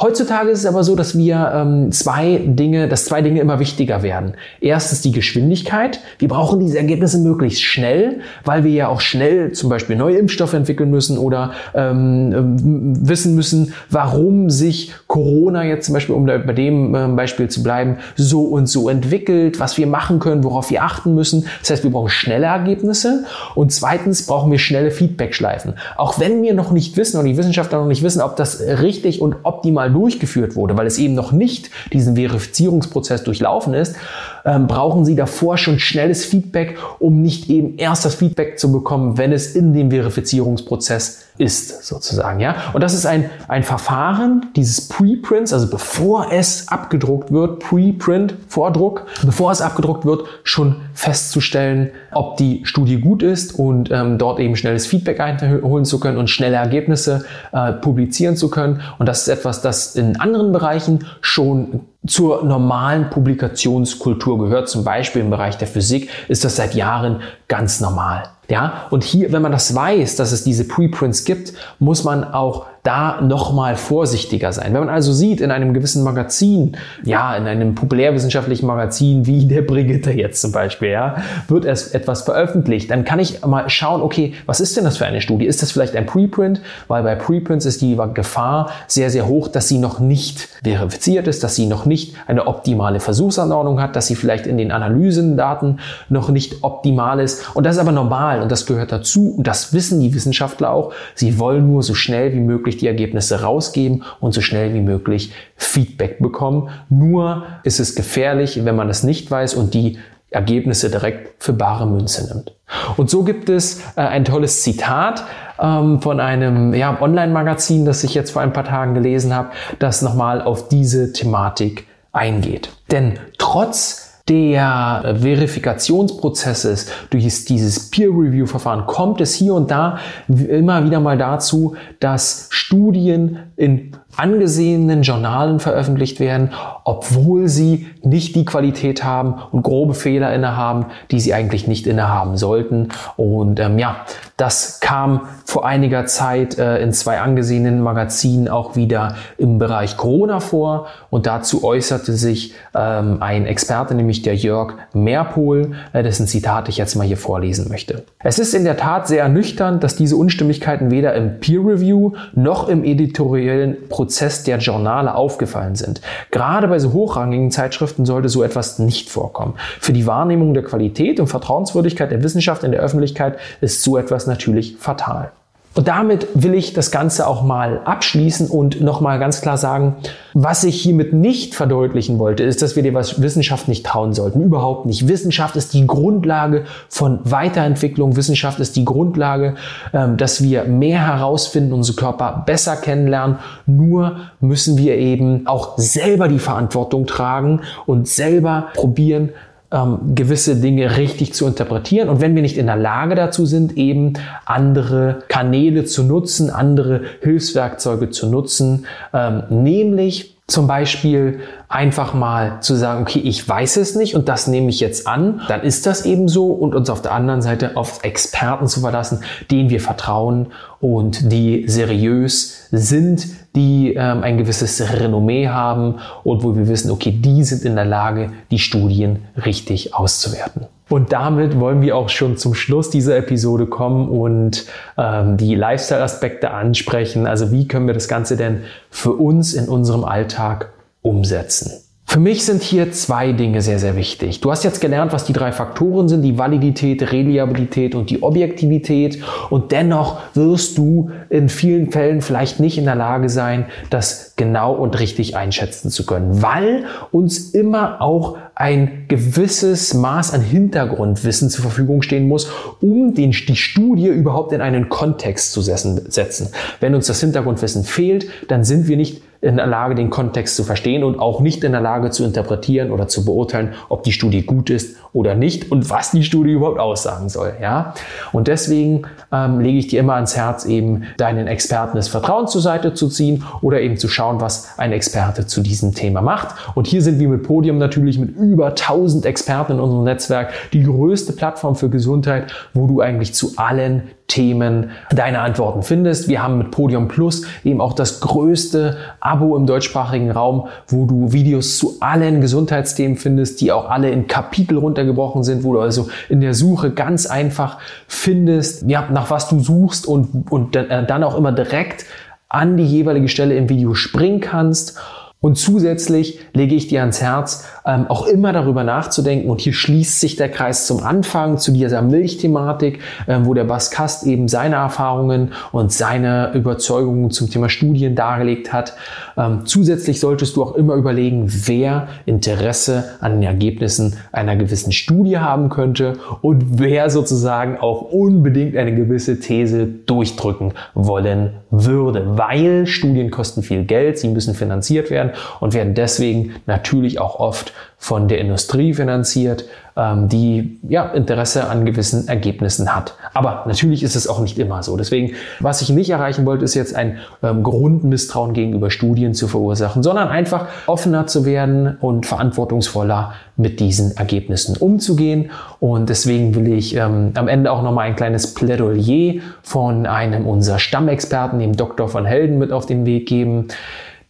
Heutzutage 0.00 0.50
ist 0.50 0.60
es 0.60 0.66
aber 0.66 0.84
so, 0.84 0.94
dass 0.94 1.18
wir 1.18 1.50
ähm, 1.52 1.90
zwei 1.90 2.40
Dinge, 2.46 2.86
dass 2.86 3.06
zwei 3.06 3.20
Dinge 3.20 3.40
immer 3.40 3.58
wichtiger 3.58 4.04
werden. 4.04 4.34
Erstens 4.60 5.00
die 5.00 5.10
Geschwindigkeit. 5.10 5.98
Wir 6.20 6.28
brauchen 6.28 6.60
diese 6.60 6.78
Ergebnisse 6.78 7.18
möglichst 7.18 7.62
schnell, 7.62 8.20
weil 8.44 8.62
wir 8.62 8.70
ja 8.70 8.86
auch 8.86 9.00
schnell 9.00 9.50
zum 9.50 9.68
Beispiel 9.68 9.96
neue 9.96 10.16
Impfstoffe 10.18 10.54
entwickeln 10.54 10.90
müssen 10.90 11.18
oder 11.18 11.50
ähm, 11.74 12.32
ähm 12.32 13.08
wissen 13.08 13.34
müssen, 13.34 13.74
warum 13.90 14.50
sich 14.50 14.92
Corona 15.08 15.64
jetzt 15.64 15.86
zum 15.86 15.94
Beispiel, 15.94 16.14
um 16.14 16.28
da 16.28 16.38
bei 16.38 16.52
dem 16.52 16.94
ähm, 16.94 17.16
Beispiel 17.16 17.48
zu 17.48 17.64
bleiben, 17.64 17.96
so 18.14 18.42
und 18.42 18.68
so 18.68 18.88
entwickelt, 18.88 19.58
was 19.58 19.78
wir 19.78 19.88
machen 19.88 20.20
können, 20.20 20.44
worauf 20.44 20.70
wir 20.70 20.84
achten 20.84 21.16
müssen. 21.16 21.46
Das 21.60 21.70
heißt, 21.70 21.82
wir 21.82 21.90
brauchen 21.90 22.08
schnelle 22.08 22.46
Ergebnisse 22.46 23.24
und 23.56 23.72
zweitens 23.72 24.26
brauchen 24.26 24.52
wir 24.52 24.60
schnelle 24.60 24.92
Feedback-Schleifen. 24.92 25.74
Auch 25.96 26.20
wenn 26.20 26.40
wir 26.40 26.54
noch 26.54 26.70
nicht 26.70 26.96
wissen 26.96 27.16
oder 27.16 27.26
die 27.26 27.36
Wissenschaftler 27.36 27.80
noch 27.80 27.88
nicht 27.88 28.04
wissen, 28.04 28.22
ob 28.22 28.36
das 28.36 28.60
richtig 28.60 29.20
und 29.20 29.34
optimal 29.42 29.87
einmal 29.88 30.00
durchgeführt 30.00 30.56
wurde, 30.56 30.76
weil 30.76 30.86
es 30.86 30.98
eben 30.98 31.14
noch 31.14 31.32
nicht 31.32 31.70
diesen 31.92 32.16
Verifizierungsprozess 32.16 33.24
durchlaufen 33.24 33.74
ist, 33.74 33.96
ähm, 34.44 34.66
brauchen 34.66 35.04
Sie 35.04 35.14
davor 35.14 35.58
schon 35.58 35.78
schnelles 35.78 36.24
Feedback, 36.24 36.78
um 36.98 37.22
nicht 37.22 37.50
eben 37.50 37.76
erst 37.76 38.04
das 38.04 38.14
Feedback 38.14 38.58
zu 38.58 38.72
bekommen, 38.72 39.18
wenn 39.18 39.32
es 39.32 39.54
in 39.54 39.74
dem 39.74 39.90
Verifizierungsprozess 39.90 41.24
ist, 41.38 41.84
sozusagen. 41.84 42.40
Ja? 42.40 42.56
Und 42.72 42.82
das 42.82 42.94
ist 42.94 43.06
ein, 43.06 43.30
ein 43.46 43.62
Verfahren 43.62 44.46
dieses 44.56 44.88
Preprints, 44.88 45.52
also 45.52 45.70
bevor 45.70 46.32
es 46.32 46.68
abgedruckt 46.68 47.32
wird, 47.32 47.60
Preprint, 47.60 48.34
Vordruck, 48.48 49.06
bevor 49.24 49.52
es 49.52 49.60
abgedruckt 49.60 50.04
wird, 50.04 50.24
schon 50.42 50.76
festzustellen, 50.94 51.90
ob 52.12 52.36
die 52.38 52.62
Studie 52.64 53.00
gut 53.00 53.22
ist 53.22 53.54
und 53.54 53.90
ähm, 53.90 54.18
dort 54.18 54.40
eben 54.40 54.56
schnelles 54.56 54.86
Feedback 54.86 55.20
einholen 55.20 55.84
zu 55.84 56.00
können 56.00 56.18
und 56.18 56.28
schnelle 56.28 56.56
Ergebnisse 56.56 57.24
äh, 57.52 57.72
publizieren 57.72 58.36
zu 58.36 58.50
können. 58.50 58.80
Und 58.98 59.06
das 59.06 59.22
ist 59.22 59.28
etwas, 59.28 59.62
das 59.62 59.77
in 59.86 60.18
anderen 60.20 60.52
Bereichen 60.52 61.06
schon 61.20 61.80
zur 62.06 62.44
normalen 62.44 63.10
Publikationskultur 63.10 64.38
gehört. 64.38 64.68
Zum 64.68 64.84
Beispiel 64.84 65.22
im 65.22 65.30
Bereich 65.30 65.58
der 65.58 65.68
Physik 65.68 66.10
ist 66.28 66.44
das 66.44 66.56
seit 66.56 66.74
Jahren 66.74 67.20
ganz 67.48 67.80
normal. 67.80 68.24
Ja, 68.48 68.86
und 68.90 69.04
hier, 69.04 69.30
wenn 69.32 69.42
man 69.42 69.52
das 69.52 69.74
weiß, 69.74 70.16
dass 70.16 70.32
es 70.32 70.42
diese 70.42 70.66
Preprints 70.66 71.24
gibt, 71.24 71.52
muss 71.78 72.04
man 72.04 72.24
auch 72.24 72.66
da 72.88 73.20
nochmal 73.20 73.76
vorsichtiger 73.76 74.50
sein. 74.50 74.72
Wenn 74.72 74.80
man 74.80 74.88
also 74.88 75.12
sieht, 75.12 75.42
in 75.42 75.50
einem 75.50 75.74
gewissen 75.74 76.02
Magazin, 76.02 76.74
ja, 77.04 77.36
in 77.36 77.46
einem 77.46 77.74
populärwissenschaftlichen 77.74 78.66
Magazin 78.66 79.26
wie 79.26 79.44
der 79.44 79.60
Brigitte 79.60 80.10
jetzt 80.10 80.40
zum 80.40 80.52
Beispiel, 80.52 80.88
ja, 80.88 81.16
wird 81.48 81.66
es 81.66 81.88
etwas 81.88 82.22
veröffentlicht, 82.22 82.90
dann 82.90 83.04
kann 83.04 83.18
ich 83.18 83.44
mal 83.44 83.68
schauen, 83.68 84.00
okay, 84.00 84.32
was 84.46 84.60
ist 84.60 84.74
denn 84.78 84.84
das 84.84 84.96
für 84.96 85.04
eine 85.04 85.20
Studie? 85.20 85.44
Ist 85.44 85.60
das 85.60 85.70
vielleicht 85.70 85.94
ein 85.96 86.06
Preprint? 86.06 86.62
Weil 86.86 87.02
bei 87.02 87.14
Preprints 87.14 87.66
ist 87.66 87.82
die 87.82 87.98
Gefahr 88.14 88.70
sehr, 88.86 89.10
sehr 89.10 89.26
hoch, 89.26 89.48
dass 89.48 89.68
sie 89.68 89.76
noch 89.76 90.00
nicht 90.00 90.48
verifiziert 90.64 91.28
ist, 91.28 91.44
dass 91.44 91.56
sie 91.56 91.66
noch 91.66 91.84
nicht 91.84 92.14
eine 92.26 92.46
optimale 92.46 93.00
Versuchsanordnung 93.00 93.82
hat, 93.82 93.96
dass 93.96 94.06
sie 94.06 94.14
vielleicht 94.14 94.46
in 94.46 94.56
den 94.56 94.72
Analysendaten 94.72 95.80
noch 96.08 96.30
nicht 96.30 96.62
optimal 96.62 97.20
ist. 97.20 97.54
Und 97.54 97.64
das 97.64 97.76
ist 97.76 97.82
aber 97.82 97.92
normal 97.92 98.40
und 98.40 98.50
das 98.50 98.64
gehört 98.64 98.92
dazu 98.92 99.34
und 99.36 99.46
das 99.46 99.74
wissen 99.74 100.00
die 100.00 100.14
Wissenschaftler 100.14 100.70
auch. 100.70 100.94
Sie 101.14 101.38
wollen 101.38 101.70
nur 101.70 101.82
so 101.82 101.92
schnell 101.92 102.32
wie 102.32 102.40
möglich 102.40 102.77
die 102.80 102.86
Ergebnisse 102.86 103.42
rausgeben 103.42 104.04
und 104.20 104.32
so 104.32 104.40
schnell 104.40 104.74
wie 104.74 104.80
möglich 104.80 105.32
Feedback 105.56 106.18
bekommen. 106.18 106.70
Nur 106.88 107.44
ist 107.64 107.80
es 107.80 107.94
gefährlich, 107.94 108.64
wenn 108.64 108.76
man 108.76 108.88
es 108.88 109.02
nicht 109.02 109.30
weiß 109.30 109.54
und 109.54 109.74
die 109.74 109.98
Ergebnisse 110.30 110.90
direkt 110.90 111.42
für 111.42 111.54
bare 111.54 111.86
Münze 111.86 112.34
nimmt. 112.34 112.52
Und 112.96 113.08
so 113.08 113.24
gibt 113.24 113.48
es 113.48 113.80
äh, 113.96 114.00
ein 114.02 114.24
tolles 114.24 114.62
Zitat 114.62 115.24
ähm, 115.58 116.02
von 116.02 116.20
einem 116.20 116.74
ja, 116.74 117.00
Online-Magazin, 117.00 117.86
das 117.86 118.04
ich 118.04 118.14
jetzt 118.14 118.32
vor 118.32 118.42
ein 118.42 118.52
paar 118.52 118.64
Tagen 118.64 118.92
gelesen 118.92 119.34
habe, 119.34 119.50
das 119.78 120.02
nochmal 120.02 120.42
auf 120.42 120.68
diese 120.68 121.12
Thematik 121.14 121.86
eingeht. 122.12 122.70
Denn 122.90 123.18
trotz 123.38 124.07
der 124.28 125.16
Verifikationsprozesses, 125.20 126.90
durch 127.10 127.44
dieses 127.44 127.90
Peer-Review-Verfahren 127.90 128.86
kommt 128.86 129.20
es 129.20 129.34
hier 129.34 129.54
und 129.54 129.70
da 129.70 129.98
immer 130.28 130.84
wieder 130.84 131.00
mal 131.00 131.18
dazu, 131.18 131.76
dass 132.00 132.48
Studien 132.50 133.38
in 133.56 133.92
angesehenen 134.18 135.02
Journalen 135.02 135.60
veröffentlicht 135.60 136.18
werden, 136.18 136.50
obwohl 136.84 137.48
sie 137.48 137.86
nicht 138.02 138.34
die 138.34 138.44
Qualität 138.44 139.04
haben 139.04 139.34
und 139.52 139.62
grobe 139.62 139.94
Fehler 139.94 140.34
innehaben, 140.34 140.86
die 141.12 141.20
sie 141.20 141.34
eigentlich 141.34 141.68
nicht 141.68 141.86
innehaben 141.86 142.36
sollten. 142.36 142.88
Und 143.16 143.60
ähm, 143.60 143.78
ja, 143.78 144.04
das 144.36 144.80
kam 144.80 145.28
vor 145.44 145.66
einiger 145.66 146.06
Zeit 146.06 146.58
äh, 146.58 146.82
in 146.82 146.92
zwei 146.92 147.20
angesehenen 147.20 147.80
Magazinen 147.80 148.48
auch 148.48 148.74
wieder 148.74 149.14
im 149.36 149.58
Bereich 149.58 149.96
Corona 149.96 150.40
vor. 150.40 150.88
Und 151.10 151.26
dazu 151.26 151.62
äußerte 151.62 152.14
sich 152.14 152.54
ähm, 152.74 153.18
ein 153.20 153.46
Experte, 153.46 153.94
nämlich 153.94 154.22
der 154.22 154.34
Jörg 154.34 154.74
Merpol, 154.94 155.72
äh, 155.92 156.02
dessen 156.02 156.26
Zitat 156.26 156.68
ich 156.68 156.76
jetzt 156.76 156.96
mal 156.96 157.06
hier 157.06 157.16
vorlesen 157.16 157.68
möchte. 157.68 158.04
Es 158.18 158.38
ist 158.38 158.52
in 158.52 158.64
der 158.64 158.76
Tat 158.76 159.06
sehr 159.06 159.22
ernüchternd, 159.22 159.84
dass 159.84 159.94
diese 159.94 160.16
Unstimmigkeiten 160.16 160.90
weder 160.90 161.14
im 161.14 161.38
Peer 161.38 161.60
Review 161.60 162.12
noch 162.34 162.68
im 162.68 162.82
editoriellen 162.82 163.76
Prozess 163.88 164.07
der 164.46 164.58
Journale 164.58 165.14
aufgefallen 165.14 165.76
sind. 165.76 166.00
Gerade 166.30 166.68
bei 166.68 166.78
so 166.78 166.92
hochrangigen 166.92 167.50
Zeitschriften 167.50 168.06
sollte 168.06 168.28
so 168.28 168.42
etwas 168.42 168.78
nicht 168.78 169.08
vorkommen. 169.10 169.54
Für 169.80 169.92
die 169.92 170.06
Wahrnehmung 170.06 170.54
der 170.54 170.64
Qualität 170.64 171.20
und 171.20 171.28
Vertrauenswürdigkeit 171.28 172.10
der 172.10 172.22
Wissenschaft 172.22 172.64
in 172.64 172.72
der 172.72 172.80
Öffentlichkeit 172.80 173.38
ist 173.60 173.82
so 173.82 173.96
etwas 173.96 174.26
natürlich 174.26 174.76
fatal. 174.76 175.32
Und 175.78 175.86
damit 175.86 176.26
will 176.34 176.54
ich 176.54 176.72
das 176.72 176.90
Ganze 176.90 177.28
auch 177.28 177.44
mal 177.44 177.82
abschließen 177.84 178.48
und 178.48 178.80
nochmal 178.80 179.20
ganz 179.20 179.42
klar 179.42 179.56
sagen, 179.56 179.94
was 180.34 180.64
ich 180.64 180.82
hiermit 180.82 181.12
nicht 181.12 181.54
verdeutlichen 181.54 182.18
wollte, 182.18 182.42
ist, 182.42 182.62
dass 182.62 182.74
wir 182.74 182.82
der 182.82 182.94
Wissenschaft 182.94 183.68
nicht 183.68 183.86
trauen 183.86 184.12
sollten. 184.12 184.42
Überhaupt 184.42 184.86
nicht. 184.86 185.06
Wissenschaft 185.06 185.54
ist 185.54 185.74
die 185.74 185.86
Grundlage 185.86 186.64
von 186.88 187.20
Weiterentwicklung. 187.22 188.16
Wissenschaft 188.16 188.58
ist 188.58 188.74
die 188.74 188.84
Grundlage, 188.84 189.54
ähm, 189.92 190.16
dass 190.16 190.42
wir 190.42 190.64
mehr 190.64 191.06
herausfinden, 191.06 191.72
unsere 191.72 191.94
Körper 191.94 192.42
besser 192.44 192.74
kennenlernen. 192.74 193.38
Nur 193.66 194.16
müssen 194.40 194.78
wir 194.78 194.96
eben 194.96 195.46
auch 195.46 195.78
selber 195.78 196.26
die 196.26 196.40
Verantwortung 196.40 197.06
tragen 197.06 197.60
und 197.86 198.08
selber 198.08 198.70
probieren, 198.74 199.28
ähm, 199.70 200.14
gewisse 200.14 200.56
Dinge 200.56 200.96
richtig 200.96 201.34
zu 201.34 201.46
interpretieren. 201.46 202.08
Und 202.08 202.20
wenn 202.20 202.34
wir 202.34 202.42
nicht 202.42 202.56
in 202.56 202.66
der 202.66 202.76
Lage 202.76 203.14
dazu 203.14 203.44
sind, 203.44 203.76
eben 203.76 204.14
andere 204.46 205.22
Kanäle 205.28 205.84
zu 205.84 206.04
nutzen, 206.04 206.50
andere 206.50 207.02
Hilfswerkzeuge 207.20 208.10
zu 208.10 208.28
nutzen, 208.28 208.86
ähm, 209.12 209.42
nämlich 209.50 210.37
zum 210.48 210.66
Beispiel 210.66 211.40
einfach 211.68 212.14
mal 212.14 212.60
zu 212.62 212.74
sagen, 212.74 213.02
okay, 213.02 213.18
ich 213.18 213.46
weiß 213.46 213.76
es 213.76 213.94
nicht 213.94 214.14
und 214.14 214.30
das 214.30 214.46
nehme 214.46 214.70
ich 214.70 214.80
jetzt 214.80 215.06
an, 215.06 215.42
dann 215.46 215.60
ist 215.60 215.84
das 215.84 216.06
eben 216.06 216.26
so 216.26 216.46
und 216.46 216.74
uns 216.74 216.88
auf 216.88 217.02
der 217.02 217.12
anderen 217.12 217.42
Seite 217.42 217.76
auf 217.76 218.02
Experten 218.02 218.66
zu 218.66 218.80
verlassen, 218.80 219.20
denen 219.50 219.68
wir 219.68 219.80
vertrauen 219.80 220.46
und 220.80 221.30
die 221.30 221.68
seriös 221.68 222.66
sind, 222.70 223.28
die 223.54 223.92
ähm, 223.94 224.22
ein 224.22 224.38
gewisses 224.38 224.80
Renommee 224.80 225.48
haben 225.48 225.96
und 226.24 226.42
wo 226.42 226.56
wir 226.56 226.66
wissen, 226.66 226.90
okay, 226.90 227.10
die 227.10 227.44
sind 227.44 227.66
in 227.66 227.76
der 227.76 227.84
Lage, 227.84 228.32
die 228.50 228.58
Studien 228.58 229.26
richtig 229.36 229.94
auszuwerten. 229.94 230.66
Und 230.88 231.12
damit 231.12 231.58
wollen 231.60 231.82
wir 231.82 231.96
auch 231.96 232.08
schon 232.08 232.36
zum 232.36 232.54
Schluss 232.54 232.90
dieser 232.90 233.16
Episode 233.16 233.66
kommen 233.66 234.08
und 234.08 234.66
ähm, 234.96 235.36
die 235.36 235.54
Lifestyle-Aspekte 235.54 236.50
ansprechen. 236.50 237.26
Also 237.26 237.52
wie 237.52 237.68
können 237.68 237.86
wir 237.86 237.94
das 237.94 238.08
Ganze 238.08 238.36
denn 238.36 238.62
für 238.90 239.12
uns 239.12 239.52
in 239.54 239.68
unserem 239.68 240.04
Alltag 240.04 240.70
umsetzen? 241.02 241.87
Für 242.10 242.20
mich 242.20 242.46
sind 242.46 242.62
hier 242.62 242.90
zwei 242.90 243.32
Dinge 243.32 243.60
sehr, 243.60 243.78
sehr 243.78 243.94
wichtig. 243.94 244.40
Du 244.40 244.50
hast 244.50 244.64
jetzt 244.64 244.80
gelernt, 244.80 245.12
was 245.12 245.26
die 245.26 245.34
drei 245.34 245.52
Faktoren 245.52 246.08
sind, 246.08 246.22
die 246.22 246.38
Validität, 246.38 247.12
Reliabilität 247.12 247.94
und 247.94 248.08
die 248.08 248.22
Objektivität. 248.22 249.22
Und 249.50 249.72
dennoch 249.72 250.18
wirst 250.32 250.78
du 250.78 251.10
in 251.28 251.50
vielen 251.50 251.90
Fällen 251.90 252.22
vielleicht 252.22 252.60
nicht 252.60 252.78
in 252.78 252.86
der 252.86 252.94
Lage 252.94 253.28
sein, 253.28 253.66
das 253.90 254.32
genau 254.36 254.72
und 254.72 254.98
richtig 254.98 255.36
einschätzen 255.36 255.90
zu 255.90 256.06
können, 256.06 256.40
weil 256.40 256.86
uns 257.12 257.50
immer 257.50 258.00
auch 258.00 258.38
ein 258.54 259.04
gewisses 259.08 259.92
Maß 259.92 260.32
an 260.32 260.40
Hintergrundwissen 260.40 261.50
zur 261.50 261.60
Verfügung 261.60 262.00
stehen 262.00 262.26
muss, 262.26 262.50
um 262.80 263.12
den, 263.12 263.32
die 263.32 263.54
Studie 263.54 264.06
überhaupt 264.06 264.54
in 264.54 264.62
einen 264.62 264.88
Kontext 264.88 265.52
zu 265.52 265.60
setzen. 265.60 266.48
Wenn 266.80 266.94
uns 266.94 267.06
das 267.06 267.20
Hintergrundwissen 267.20 267.84
fehlt, 267.84 268.28
dann 268.48 268.64
sind 268.64 268.88
wir 268.88 268.96
nicht 268.96 269.20
in 269.40 269.56
der 269.56 269.66
Lage, 269.66 269.94
den 269.94 270.10
Kontext 270.10 270.56
zu 270.56 270.64
verstehen 270.64 271.04
und 271.04 271.20
auch 271.20 271.40
nicht 271.40 271.62
in 271.62 271.70
der 271.70 271.80
Lage 271.80 272.10
zu 272.10 272.24
interpretieren 272.24 272.90
oder 272.90 273.06
zu 273.06 273.24
beurteilen, 273.24 273.74
ob 273.88 274.02
die 274.02 274.10
Studie 274.10 274.42
gut 274.42 274.68
ist 274.68 274.96
oder 275.12 275.36
nicht 275.36 275.70
und 275.70 275.88
was 275.90 276.10
die 276.10 276.24
Studie 276.24 276.52
überhaupt 276.52 276.80
aussagen 276.80 277.28
soll. 277.28 277.54
Ja? 277.62 277.94
Und 278.32 278.48
deswegen 278.48 279.02
ähm, 279.32 279.60
lege 279.60 279.78
ich 279.78 279.86
dir 279.86 280.00
immer 280.00 280.14
ans 280.14 280.36
Herz, 280.36 280.64
eben 280.64 281.04
deinen 281.18 281.46
Experten 281.46 281.96
des 281.96 282.08
Vertrauens 282.08 282.50
zur 282.50 282.62
Seite 282.62 282.94
zu 282.94 283.08
ziehen 283.08 283.44
oder 283.62 283.80
eben 283.80 283.96
zu 283.96 284.08
schauen, 284.08 284.40
was 284.40 284.76
ein 284.76 284.90
Experte 284.90 285.46
zu 285.46 285.60
diesem 285.60 285.94
Thema 285.94 286.20
macht. 286.20 286.56
Und 286.74 286.88
hier 286.88 287.02
sind 287.02 287.20
wir 287.20 287.28
mit 287.28 287.44
Podium 287.44 287.78
natürlich 287.78 288.18
mit 288.18 288.36
über 288.36 288.68
1000 288.68 289.24
Experten 289.24 289.72
in 289.74 289.80
unserem 289.80 290.02
Netzwerk 290.04 290.52
die 290.72 290.82
größte 290.82 291.32
Plattform 291.32 291.76
für 291.76 291.90
Gesundheit, 291.90 292.52
wo 292.74 292.88
du 292.88 293.00
eigentlich 293.00 293.34
zu 293.34 293.52
allen 293.56 294.02
Themen 294.28 294.90
deine 295.10 295.40
Antworten 295.40 295.82
findest. 295.82 296.28
Wir 296.28 296.42
haben 296.42 296.58
mit 296.58 296.70
Podium 296.70 297.08
Plus 297.08 297.46
eben 297.64 297.80
auch 297.80 297.94
das 297.94 298.20
größte 298.20 298.98
Abo 299.20 299.56
im 299.56 299.66
deutschsprachigen 299.66 300.30
Raum, 300.30 300.68
wo 300.86 301.06
du 301.06 301.32
Videos 301.32 301.78
zu 301.78 301.96
allen 302.00 302.42
Gesundheitsthemen 302.42 303.16
findest, 303.16 303.60
die 303.62 303.72
auch 303.72 303.88
alle 303.88 304.10
in 304.10 304.26
Kapitel 304.26 304.76
runtergebrochen 304.76 305.42
sind, 305.42 305.64
wo 305.64 305.72
du 305.72 305.80
also 305.80 306.08
in 306.28 306.42
der 306.42 306.52
Suche 306.52 306.90
ganz 306.90 307.26
einfach 307.26 307.78
findest, 308.06 308.84
ja, 308.86 309.08
nach 309.10 309.30
was 309.30 309.48
du 309.48 309.60
suchst 309.60 310.06
und, 310.06 310.52
und 310.52 310.76
dann 310.76 311.24
auch 311.24 311.36
immer 311.36 311.52
direkt 311.52 312.04
an 312.50 312.76
die 312.76 312.84
jeweilige 312.84 313.28
Stelle 313.28 313.56
im 313.56 313.68
Video 313.68 313.94
springen 313.94 314.40
kannst 314.40 314.98
Und 315.40 315.56
zusätzlich 315.56 316.40
lege 316.52 316.74
ich 316.74 316.88
dir 316.88 317.00
ans 317.00 317.22
Herz, 317.22 317.64
ähm, 317.86 318.06
auch 318.08 318.26
immer 318.26 318.52
darüber 318.52 318.82
nachzudenken. 318.82 319.48
Und 319.48 319.60
hier 319.60 319.72
schließt 319.72 320.18
sich 320.18 320.34
der 320.34 320.48
Kreis 320.48 320.88
zum 320.88 321.00
Anfang, 321.04 321.58
zu 321.58 321.70
dieser 321.70 322.02
Milchthematik, 322.02 322.98
ähm, 323.28 323.46
wo 323.46 323.54
der 323.54 323.62
Bas 323.62 323.92
Kast 323.92 324.26
eben 324.26 324.48
seine 324.48 324.74
Erfahrungen 324.76 325.52
und 325.70 325.92
seine 325.92 326.50
Überzeugungen 326.54 327.30
zum 327.30 327.50
Thema 327.50 327.68
Studien 327.68 328.16
dargelegt 328.16 328.72
hat. 328.72 328.94
Ähm, 329.36 329.60
zusätzlich 329.64 330.18
solltest 330.18 330.56
du 330.56 330.62
auch 330.64 330.74
immer 330.74 330.94
überlegen, 330.94 331.46
wer 331.66 332.08
Interesse 332.26 333.04
an 333.20 333.34
den 333.34 333.44
Ergebnissen 333.44 334.16
einer 334.32 334.56
gewissen 334.56 334.90
Studie 334.90 335.38
haben 335.38 335.68
könnte 335.68 336.14
und 336.42 336.80
wer 336.80 337.10
sozusagen 337.10 337.78
auch 337.78 338.02
unbedingt 338.02 338.76
eine 338.76 338.92
gewisse 338.92 339.38
These 339.38 339.86
durchdrücken 339.86 340.72
wollen 340.94 341.52
würde. 341.70 342.36
Weil 342.36 342.88
Studien 342.88 343.30
kosten 343.30 343.62
viel 343.62 343.84
Geld, 343.84 344.18
sie 344.18 344.28
müssen 344.28 344.54
finanziert 344.54 345.10
werden 345.10 345.27
und 345.60 345.74
werden 345.74 345.94
deswegen 345.94 346.54
natürlich 346.66 347.20
auch 347.20 347.38
oft 347.38 347.72
von 348.00 348.28
der 348.28 348.38
Industrie 348.38 348.94
finanziert, 348.94 349.64
ähm, 349.96 350.28
die 350.28 350.78
ja 350.88 351.06
Interesse 351.06 351.68
an 351.68 351.84
gewissen 351.84 352.28
Ergebnissen 352.28 352.94
hat. 352.94 353.14
Aber 353.34 353.64
natürlich 353.66 354.04
ist 354.04 354.14
es 354.14 354.28
auch 354.28 354.38
nicht 354.38 354.56
immer 354.60 354.84
so. 354.84 354.96
Deswegen, 354.96 355.34
was 355.58 355.82
ich 355.82 355.90
nicht 355.90 356.08
erreichen 356.08 356.46
wollte, 356.46 356.64
ist 356.64 356.74
jetzt 356.74 356.94
ein 356.94 357.18
ähm, 357.42 357.64
Grundmisstrauen 357.64 358.52
gegenüber 358.52 358.92
Studien 358.92 359.34
zu 359.34 359.48
verursachen, 359.48 360.04
sondern 360.04 360.28
einfach 360.28 360.68
offener 360.86 361.26
zu 361.26 361.44
werden 361.44 361.96
und 362.00 362.24
verantwortungsvoller 362.24 363.32
mit 363.56 363.80
diesen 363.80 364.16
Ergebnissen 364.16 364.76
umzugehen. 364.76 365.50
Und 365.80 366.08
deswegen 366.08 366.54
will 366.54 366.72
ich 366.72 366.94
ähm, 366.94 367.32
am 367.34 367.48
Ende 367.48 367.72
auch 367.72 367.82
nochmal 367.82 368.06
ein 368.06 368.14
kleines 368.14 368.54
Plädoyer 368.54 369.40
von 369.62 370.06
einem 370.06 370.46
unserer 370.46 370.78
Stammexperten, 370.78 371.58
dem 371.58 371.76
Dr. 371.76 372.08
von 372.08 372.24
Helden, 372.24 372.58
mit 372.58 372.70
auf 372.70 372.86
den 372.86 373.04
Weg 373.04 373.26
geben 373.26 373.66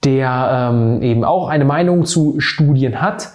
der 0.04 0.70
ähm, 0.72 1.02
eben 1.02 1.24
auch 1.24 1.48
eine 1.48 1.64
Meinung 1.64 2.04
zu 2.04 2.40
Studien 2.40 3.00
hat 3.00 3.30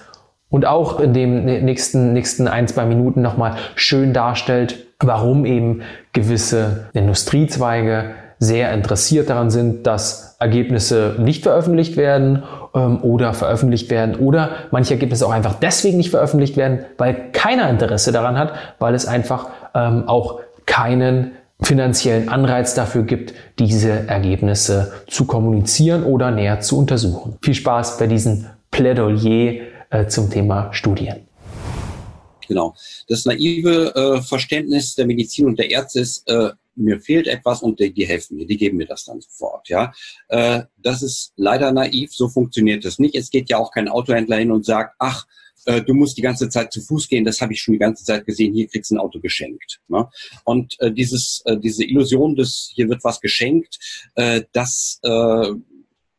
und 0.50 0.66
auch 0.66 1.00
in 1.00 1.14
den 1.14 1.46
nächsten, 1.46 2.14
nächsten 2.14 2.48
ein, 2.48 2.68
zwei 2.68 2.86
Minuten 2.86 3.22
nochmal 3.22 3.56
schön 3.76 4.14
darstellt, 4.14 4.86
warum 5.00 5.46
eben 5.46 5.82
gewisse 6.14 6.90
Industriezweige 6.94 8.12
sehr 8.40 8.74
interessiert 8.74 9.30
daran 9.30 9.50
sind, 9.50 9.88
dass 9.88 10.36
Ergebnisse 10.40 11.16
nicht 11.18 11.44
veröffentlicht 11.44 11.96
werden 11.98 12.44
ähm, 12.76 13.02
oder 13.02 13.34
veröffentlicht 13.34 13.90
werden 13.90 14.16
oder 14.16 14.50
manche 14.72 14.94
Ergebnisse 14.94 15.26
auch 15.26 15.32
einfach 15.32 15.56
deswegen 15.56 15.98
nicht 15.98 16.10
veröffentlicht 16.12 16.58
werden, 16.58 16.86
weil 16.98 17.32
keiner 17.32 17.70
Interesse 17.70 18.12
daran 18.12 18.38
hat, 18.38 18.54
weil 18.80 18.94
es 18.94 19.08
einfach 19.08 19.48
ähm, 19.74 20.08
auch 20.08 20.40
keinen 20.66 21.32
finanziellen 21.64 22.30
Anreiz 22.30 22.74
dafür 22.74 23.04
gibt, 23.04 23.34
diese 23.60 24.08
Ergebnisse 24.08 24.94
zu 25.08 25.26
kommunizieren 25.26 26.04
oder 26.04 26.32
näher 26.32 26.60
zu 26.60 26.78
untersuchen. 26.78 27.38
Viel 27.42 27.54
Spaß 27.54 27.98
bei 27.98 28.08
diesem 28.08 28.46
Plädoyer 28.72 29.62
äh, 29.90 30.08
zum 30.08 30.30
Thema 30.30 30.74
Studien. 30.74 31.28
Genau. 32.48 32.76
Das 33.08 33.26
naive 33.26 33.96
äh, 33.96 34.22
Verständnis 34.22 34.96
der 34.96 35.06
Medizin 35.06 35.46
und 35.48 35.58
der 35.58 35.72
Ärzte 35.72 36.02
ist, 36.02 36.28
äh, 36.28 36.50
mir 36.76 37.00
fehlt 37.00 37.28
etwas 37.28 37.62
und 37.62 37.80
die, 37.80 37.94
die, 37.94 38.06
helfen 38.06 38.38
mir, 38.38 38.48
die 38.48 38.58
geben 38.58 38.78
mir 38.78 38.88
das 38.88 39.06
dann 39.06 39.22
sofort. 39.22 39.70
Ja, 39.70 39.94
äh, 40.30 40.64
Das 40.78 41.02
ist 41.02 41.34
leider 41.36 41.72
naiv, 41.72 42.14
so 42.14 42.30
funktioniert 42.30 42.84
es 42.86 43.00
nicht. 43.00 43.16
Es 43.16 43.30
geht 43.30 43.50
ja 43.50 43.58
auch 43.58 43.72
kein 43.72 43.88
Autohändler 43.88 44.38
hin 44.38 44.52
und 44.52 44.66
sagt, 44.66 44.96
ach, 45.00 45.26
äh, 45.66 45.82
du 45.82 45.94
musst 45.94 46.18
die 46.18 46.22
ganze 46.22 46.50
Zeit 46.50 46.72
zu 46.72 46.82
Fuß 46.82 47.08
gehen, 47.08 47.26
das 47.26 47.42
habe 47.42 47.54
ich 47.54 47.62
schon 47.62 47.74
die 47.74 47.80
ganze 47.80 48.04
Zeit 48.04 48.26
gesehen, 48.26 48.54
hier 48.54 48.68
kriegst 48.68 48.92
du 48.92 48.96
ein 48.96 49.00
Auto 49.00 49.20
geschenkt. 49.20 49.82
Ne? 49.88 50.08
Und 50.44 50.80
äh, 50.80 50.92
dieses, 50.92 51.42
äh, 51.46 51.58
diese 51.58 51.84
Illusion 51.84 52.36
des, 52.36 52.72
hier 52.74 52.90
wird 52.90 53.04
was 53.04 53.20
geschenkt, 53.20 53.80
äh, 54.16 54.44
das 54.52 55.00
äh, 55.04 55.52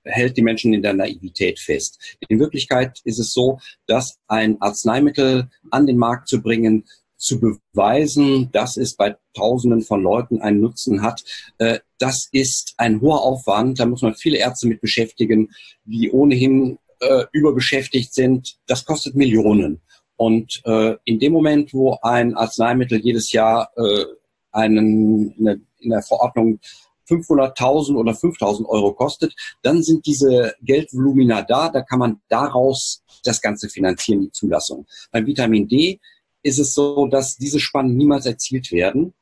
hält 0.05 0.37
die 0.37 0.43
Menschen 0.43 0.75
in 0.75 0.83
der 0.83 0.93
Naivität 0.93 1.59
fest. 1.59 2.17
In 2.29 2.39
Wirklichkeit 2.39 3.01
ist 3.05 3.19
es 3.19 3.33
so, 3.33 3.59
dass 3.87 4.19
ein 4.29 4.61
Arzneimittel 4.61 5.49
an 5.71 5.87
den 5.87 5.97
Markt 5.97 6.29
zu 6.29 6.43
bringen, 6.43 6.85
zu 7.17 7.41
beweisen, 7.41 8.51
dass 8.53 8.77
es 8.77 8.97
bei 8.97 9.17
Tausenden 9.35 9.83
von 9.83 10.03
Leuten 10.03 10.43
einen 10.43 10.61
Nutzen 10.61 11.03
hat, 11.03 11.25
äh, 11.59 11.79
das 11.99 12.29
ist 12.33 12.75
ein 12.77 13.01
hoher 13.01 13.23
Aufwand. 13.23 13.81
Da 13.81 13.87
muss 13.87 14.03
man 14.03 14.15
viele 14.15 14.37
Ärzte 14.37 14.69
mit 14.69 14.83
beschäftigen, 14.83 15.51
die 15.85 16.11
ohnehin 16.11 16.79
äh, 17.01 17.25
überbeschäftigt 17.33 18.15
sind, 18.15 18.57
das 18.67 18.85
kostet 18.85 19.15
Millionen. 19.15 19.81
Und 20.17 20.63
äh, 20.65 20.97
in 21.05 21.19
dem 21.19 21.33
Moment, 21.33 21.75
wo 21.75 21.99
ein 22.03 22.35
Arzneimittel 22.35 23.01
jedes 23.01 23.33
Jahr 23.33 23.71
äh, 23.77 24.05
einen, 24.53 25.35
eine, 25.39 25.61
in 25.79 25.91
der 25.91 26.03
Verordnung 26.03 26.61
500.000 27.09 27.97
oder 27.97 28.13
5.000 28.13 28.67
Euro 28.67 28.93
kostet, 28.93 29.35
dann 29.63 29.83
sind 29.83 30.07
diese 30.07 30.55
Geldvolumina 30.63 31.43
da, 31.43 31.69
da 31.69 31.83
kann 31.83 31.99
man 31.99 32.21
daraus 32.29 33.03
das 33.25 33.41
Ganze 33.41 33.69
finanzieren, 33.69 34.23
die 34.23 34.31
Zulassung. 34.31 34.87
Beim 35.11 35.27
Vitamin 35.27 35.69
D 35.69 36.01
ist 36.43 36.59
es 36.59 36.75
so, 36.75 37.07
dass 37.07 37.37
diese 37.37 37.61
Spannen 37.61 37.97
niemals 37.97 38.27
erzielt 38.27 38.73
werden, 38.73 39.15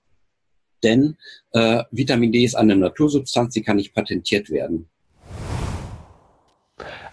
denn 0.82 1.16
äh, 1.52 1.84
Vitamin 1.90 2.32
D 2.32 2.44
ist 2.44 2.54
eine 2.54 2.76
Natursubstanz, 2.76 3.54
die 3.54 3.62
kann 3.62 3.76
nicht 3.76 3.94
patentiert 3.94 4.50
werden. 4.50 4.88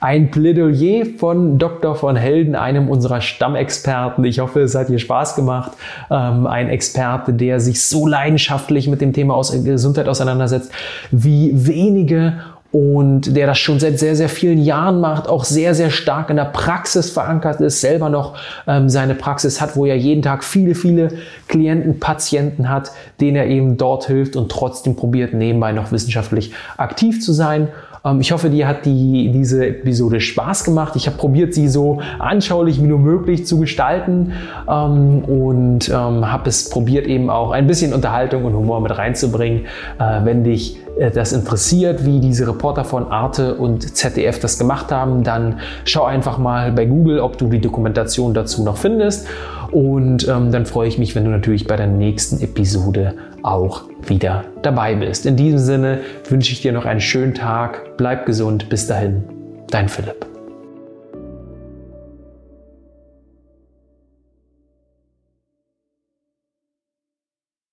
Ein 0.02 0.32
Plädoyer 0.32 1.06
von 1.18 1.58
Dr. 1.58 1.94
von 1.94 2.16
Helden, 2.16 2.56
einem 2.56 2.88
unserer 2.88 3.20
Stammexperten. 3.20 4.24
Ich 4.24 4.40
hoffe, 4.40 4.62
es 4.62 4.74
hat 4.74 4.88
dir 4.88 4.98
Spaß 5.00 5.36
gemacht. 5.36 5.72
Ähm, 6.10 6.48
ein 6.48 6.70
Experte, 6.70 7.34
der 7.34 7.60
sich 7.60 7.84
so 7.84 8.08
leidenschaftlich 8.08 8.88
mit 8.88 9.02
dem 9.02 9.12
Thema 9.12 9.36
aus 9.36 9.52
Gesundheit 9.64 10.08
auseinandersetzt, 10.08 10.72
wie 11.12 11.52
wenige 11.54 12.40
und 12.72 13.36
der 13.36 13.48
das 13.48 13.58
schon 13.58 13.80
seit 13.80 13.98
sehr, 13.98 14.16
sehr 14.16 14.30
vielen 14.30 14.60
Jahren 14.60 15.02
macht, 15.02 15.28
auch 15.28 15.44
sehr, 15.44 15.74
sehr 15.74 15.90
stark 15.90 16.30
in 16.30 16.36
der 16.36 16.46
Praxis 16.46 17.10
verankert 17.10 17.60
ist, 17.62 17.82
selber 17.82 18.10
noch 18.10 18.36
ähm, 18.68 18.90
seine 18.90 19.16
Praxis 19.16 19.60
hat, 19.60 19.76
wo 19.76 19.86
er 19.86 19.98
jeden 19.98 20.22
Tag 20.22 20.44
viele, 20.44 20.76
viele 20.76 21.10
Klienten, 21.48 22.00
Patienten 22.00 22.70
hat, 22.70 22.92
denen 23.20 23.38
er 23.38 23.48
eben 23.48 23.78
dort 23.78 24.06
hilft 24.06 24.36
und 24.36 24.52
trotzdem 24.52 24.96
probiert, 24.96 25.34
nebenbei 25.34 25.72
noch 25.72 25.92
wissenschaftlich 25.92 26.54
aktiv 26.78 27.22
zu 27.22 27.34
sein. 27.34 27.70
Ähm, 28.10 28.22
ich 28.22 28.32
hoffe, 28.32 28.50
dir 28.50 28.68
hat 28.68 28.86
die, 28.86 29.32
diese 29.32 29.66
Episode 29.68 30.20
Spaß 30.20 30.64
gemacht. 30.64 30.96
Ich 30.96 31.08
habe 31.08 31.18
probiert, 31.18 31.54
sie 31.54 31.68
so 31.68 32.00
anschaulich 32.20 32.82
wie 32.82 32.88
nur 32.88 33.00
möglich 33.00 33.46
zu 33.46 33.60
gestalten 33.60 34.34
ähm, 34.70 35.24
und 35.26 35.90
ähm, 35.90 36.32
habe 36.32 36.50
es 36.50 36.70
probiert, 36.70 37.08
eben 37.08 37.30
auch 37.30 37.52
ein 37.52 37.68
bisschen 37.68 37.94
Unterhaltung 37.94 38.46
und 38.46 38.54
Humor 38.54 38.82
mit 38.82 38.98
reinzubringen. 38.98 39.66
Äh, 40.00 40.26
wenn 40.26 40.44
dich 40.44 40.78
äh, 40.98 41.12
das 41.12 41.34
interessiert, 41.34 42.06
wie 42.06 42.20
diese 42.20 42.48
Reporter 42.48 42.84
von 42.84 43.12
Arte 43.12 43.56
und 43.56 43.96
ZDF 43.96 44.40
das 44.40 44.58
gemacht 44.58 44.92
haben, 44.92 45.24
dann 45.24 45.60
schau 45.86 46.06
einfach 46.06 46.38
mal 46.38 46.72
bei 46.72 46.86
Google, 46.86 47.20
ob 47.20 47.38
du 47.38 47.48
die 47.48 47.62
Dokumentation 47.62 48.34
dazu 48.34 48.64
noch 48.64 48.78
findest. 48.78 49.28
Und 49.72 50.28
dann 50.28 50.66
freue 50.66 50.88
ich 50.88 50.98
mich, 50.98 51.14
wenn 51.14 51.26
du 51.26 51.30
natürlich 51.30 51.68
bei 51.68 51.76
der 51.76 51.86
nächsten 51.86 52.42
Episode 52.42 53.14
auch 53.44 53.84
wieder 54.08 54.46
dabei 54.62 54.96
bist. 54.96 55.26
In 55.26 55.36
diesem 55.36 55.60
Sinne 55.60 56.02
wünsche 56.30 56.52
ich 56.54 56.62
dir 56.62 56.72
noch 56.72 56.86
einen 56.86 57.02
schönen 57.02 57.34
Tag. 57.34 57.98
Bleib 57.98 58.26
gesund. 58.26 58.70
Bis 58.70 58.88
dahin, 58.88 59.24
dein 59.70 59.90
Philipp. 59.90 60.39